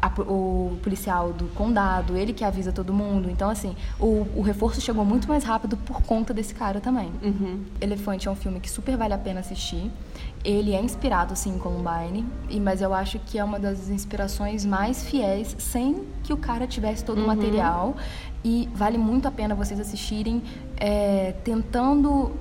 a, 0.02 0.08
o 0.22 0.76
policial 0.82 1.32
do 1.32 1.46
condado, 1.54 2.16
ele 2.16 2.32
que 2.32 2.44
avisa 2.44 2.72
todo 2.72 2.92
mundo. 2.92 3.30
Então, 3.30 3.48
assim, 3.48 3.76
o, 4.00 4.26
o 4.34 4.42
reforço 4.42 4.80
chegou 4.80 5.04
muito 5.04 5.28
mais 5.28 5.44
rápido 5.44 5.76
por 5.76 6.02
conta 6.02 6.34
desse 6.34 6.52
cara 6.52 6.80
também. 6.80 7.12
Uhum. 7.22 7.60
Elefante 7.80 8.26
é 8.26 8.30
um 8.30 8.34
filme 8.34 8.58
que 8.58 8.68
super 8.68 8.96
vale 8.96 9.14
a 9.14 9.18
pena 9.18 9.38
assistir. 9.38 9.88
Ele 10.44 10.74
é 10.74 10.82
inspirado, 10.82 11.36
sim, 11.36 11.54
em 11.54 11.58
Columbine, 11.58 12.26
mas 12.60 12.82
eu 12.82 12.92
acho 12.92 13.20
que 13.20 13.38
é 13.38 13.44
uma 13.44 13.60
das 13.60 13.88
inspirações 13.88 14.64
mais 14.64 15.04
fiéis, 15.04 15.54
sem 15.56 16.04
que 16.24 16.32
o 16.32 16.36
cara 16.36 16.66
tivesse 16.66 17.04
todo 17.04 17.18
uhum. 17.18 17.24
o 17.24 17.26
material. 17.28 17.96
E 18.44 18.68
vale 18.74 18.98
muito 18.98 19.28
a 19.28 19.30
pena 19.30 19.54
vocês 19.54 19.78
assistirem, 19.78 20.42
é, 20.76 21.32
tentando 21.44 22.32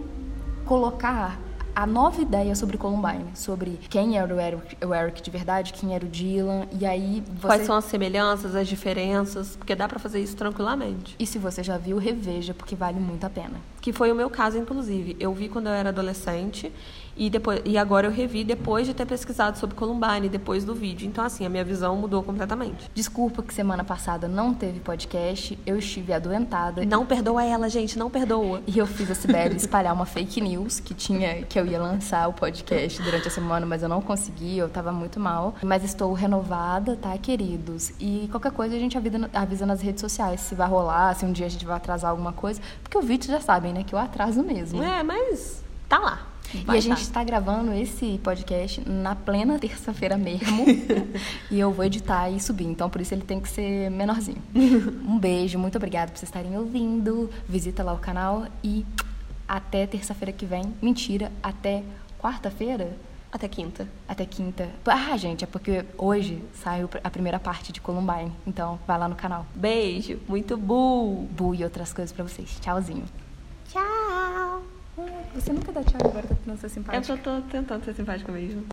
colocar 0.65 1.39
a 1.75 1.85
nova 1.85 2.21
ideia 2.21 2.55
sobre 2.55 2.77
Columbine, 2.77 3.25
sobre 3.33 3.79
quem 3.89 4.17
era 4.17 4.33
o 4.33 4.39
Eric, 4.39 4.85
o 4.85 4.93
Eric, 4.93 5.21
de 5.21 5.31
verdade, 5.31 5.73
quem 5.73 5.95
era 5.95 6.05
o 6.05 6.07
Dylan, 6.07 6.67
e 6.79 6.85
aí 6.85 7.23
você... 7.35 7.47
Quais 7.47 7.65
são 7.65 7.75
as 7.75 7.85
semelhanças, 7.85 8.55
as 8.55 8.67
diferenças, 8.67 9.55
porque 9.55 9.75
dá 9.75 9.87
para 9.87 9.99
fazer 9.99 10.21
isso 10.21 10.35
tranquilamente. 10.35 11.15
E 11.17 11.25
se 11.25 11.37
você 11.37 11.63
já 11.63 11.77
viu, 11.77 11.97
reveja, 11.97 12.53
porque 12.53 12.75
vale 12.75 12.99
muito 12.99 13.25
a 13.25 13.29
pena. 13.29 13.59
Que 13.79 13.91
foi 13.91 14.11
o 14.11 14.15
meu 14.15 14.29
caso, 14.29 14.57
inclusive. 14.57 15.15
Eu 15.19 15.33
vi 15.33 15.49
quando 15.49 15.67
eu 15.67 15.73
era 15.73 15.89
adolescente 15.89 16.71
e, 17.21 17.29
depois, 17.29 17.61
e 17.65 17.77
agora 17.77 18.07
eu 18.07 18.11
revi 18.11 18.43
depois 18.43 18.87
de 18.87 18.95
ter 18.95 19.05
pesquisado 19.05 19.55
sobre 19.55 19.75
Columbine, 19.75 20.27
depois 20.27 20.65
do 20.65 20.73
vídeo. 20.73 21.07
Então, 21.07 21.23
assim, 21.23 21.45
a 21.45 21.49
minha 21.49 21.63
visão 21.63 21.95
mudou 21.95 22.23
completamente. 22.23 22.89
Desculpa 22.95 23.43
que 23.43 23.53
semana 23.53 23.83
passada 23.83 24.27
não 24.27 24.55
teve 24.55 24.79
podcast, 24.79 25.55
eu 25.63 25.77
estive 25.77 26.13
adoentada. 26.13 26.83
Não 26.83 27.05
perdoa 27.05 27.43
ela, 27.43 27.69
gente, 27.69 27.95
não 27.95 28.09
perdoa. 28.09 28.63
E 28.65 28.75
eu 28.75 28.87
fiz 28.87 29.11
a 29.11 29.13
Sibeli 29.13 29.55
espalhar 29.55 29.93
uma 29.93 30.07
fake 30.07 30.41
news 30.41 30.79
que 30.79 30.95
tinha 30.95 31.43
que 31.43 31.59
eu 31.59 31.67
ia 31.67 31.79
lançar 31.79 32.27
o 32.27 32.33
podcast 32.33 32.99
durante 33.03 33.27
a 33.27 33.31
semana, 33.31 33.67
mas 33.67 33.83
eu 33.83 33.89
não 33.89 34.01
consegui, 34.01 34.57
eu 34.57 34.67
tava 34.67 34.91
muito 34.91 35.19
mal. 35.19 35.53
Mas 35.61 35.83
estou 35.83 36.11
renovada, 36.13 36.95
tá, 36.95 37.15
queridos? 37.19 37.93
E 37.99 38.29
qualquer 38.31 38.51
coisa 38.51 38.75
a 38.75 38.79
gente 38.79 38.97
avisa, 38.97 39.29
avisa 39.31 39.65
nas 39.67 39.79
redes 39.79 40.01
sociais 40.01 40.41
se 40.41 40.55
vai 40.55 40.67
rolar, 40.67 41.13
se 41.13 41.23
um 41.23 41.31
dia 41.31 41.45
a 41.45 41.49
gente 41.49 41.67
vai 41.67 41.77
atrasar 41.77 42.09
alguma 42.09 42.33
coisa. 42.33 42.59
Porque 42.81 42.97
o 42.97 43.01
vídeo 43.03 43.27
já 43.27 43.39
sabem, 43.39 43.71
né, 43.73 43.83
que 43.83 43.93
eu 43.93 43.99
atraso 43.99 44.41
mesmo. 44.41 44.83
É, 44.83 45.03
mas 45.03 45.63
tá 45.87 45.99
lá. 45.99 46.30
Vai 46.65 46.75
e 46.75 46.79
a 46.79 46.81
gente 46.81 47.01
está 47.01 47.23
gravando 47.23 47.73
esse 47.73 48.19
podcast 48.23 48.87
na 48.87 49.15
plena 49.15 49.57
terça-feira 49.59 50.17
mesmo. 50.17 50.65
e 51.49 51.59
eu 51.59 51.71
vou 51.71 51.85
editar 51.85 52.29
e 52.29 52.39
subir. 52.39 52.65
Então, 52.65 52.89
por 52.89 53.01
isso 53.01 53.13
ele 53.13 53.23
tem 53.23 53.39
que 53.39 53.49
ser 53.49 53.89
menorzinho. 53.89 54.41
um 54.53 55.17
beijo, 55.17 55.57
muito 55.57 55.77
obrigada 55.77 56.11
por 56.11 56.17
vocês 56.17 56.29
estarem 56.29 56.57
ouvindo. 56.57 57.29
Visita 57.47 57.83
lá 57.83 57.93
o 57.93 57.99
canal 57.99 58.47
e 58.63 58.85
até 59.47 59.85
terça-feira 59.87 60.31
que 60.31 60.45
vem. 60.45 60.73
Mentira, 60.81 61.31
até 61.41 61.83
quarta-feira? 62.19 62.97
Até 63.31 63.47
quinta. 63.47 63.87
Até 64.07 64.25
quinta. 64.25 64.69
Ah, 64.85 65.15
gente, 65.15 65.45
é 65.45 65.47
porque 65.47 65.85
hoje 65.97 66.43
saiu 66.53 66.89
a 67.01 67.09
primeira 67.09 67.39
parte 67.39 67.71
de 67.71 67.79
Columbine. 67.79 68.31
Então, 68.45 68.77
vai 68.85 68.99
lá 68.99 69.07
no 69.07 69.15
canal. 69.15 69.45
Beijo. 69.55 70.19
Muito 70.27 70.57
bu. 70.57 71.27
Bu 71.31 71.55
e 71.55 71.63
outras 71.63 71.93
coisas 71.93 72.11
para 72.11 72.25
vocês. 72.25 72.59
Tchauzinho. 72.59 73.05
Você 75.33 75.53
nunca 75.53 75.71
dá 75.71 75.83
tchau 75.83 76.01
agora, 76.03 76.27
tá 76.27 76.35
tentando 76.35 76.57
ser 76.59 76.69
simpática. 76.69 76.97
Eu 76.97 77.03
só 77.03 77.17
tô 77.17 77.41
tentando 77.49 77.85
ser 77.85 77.95
simpática 77.95 78.31
mesmo. 78.31 78.65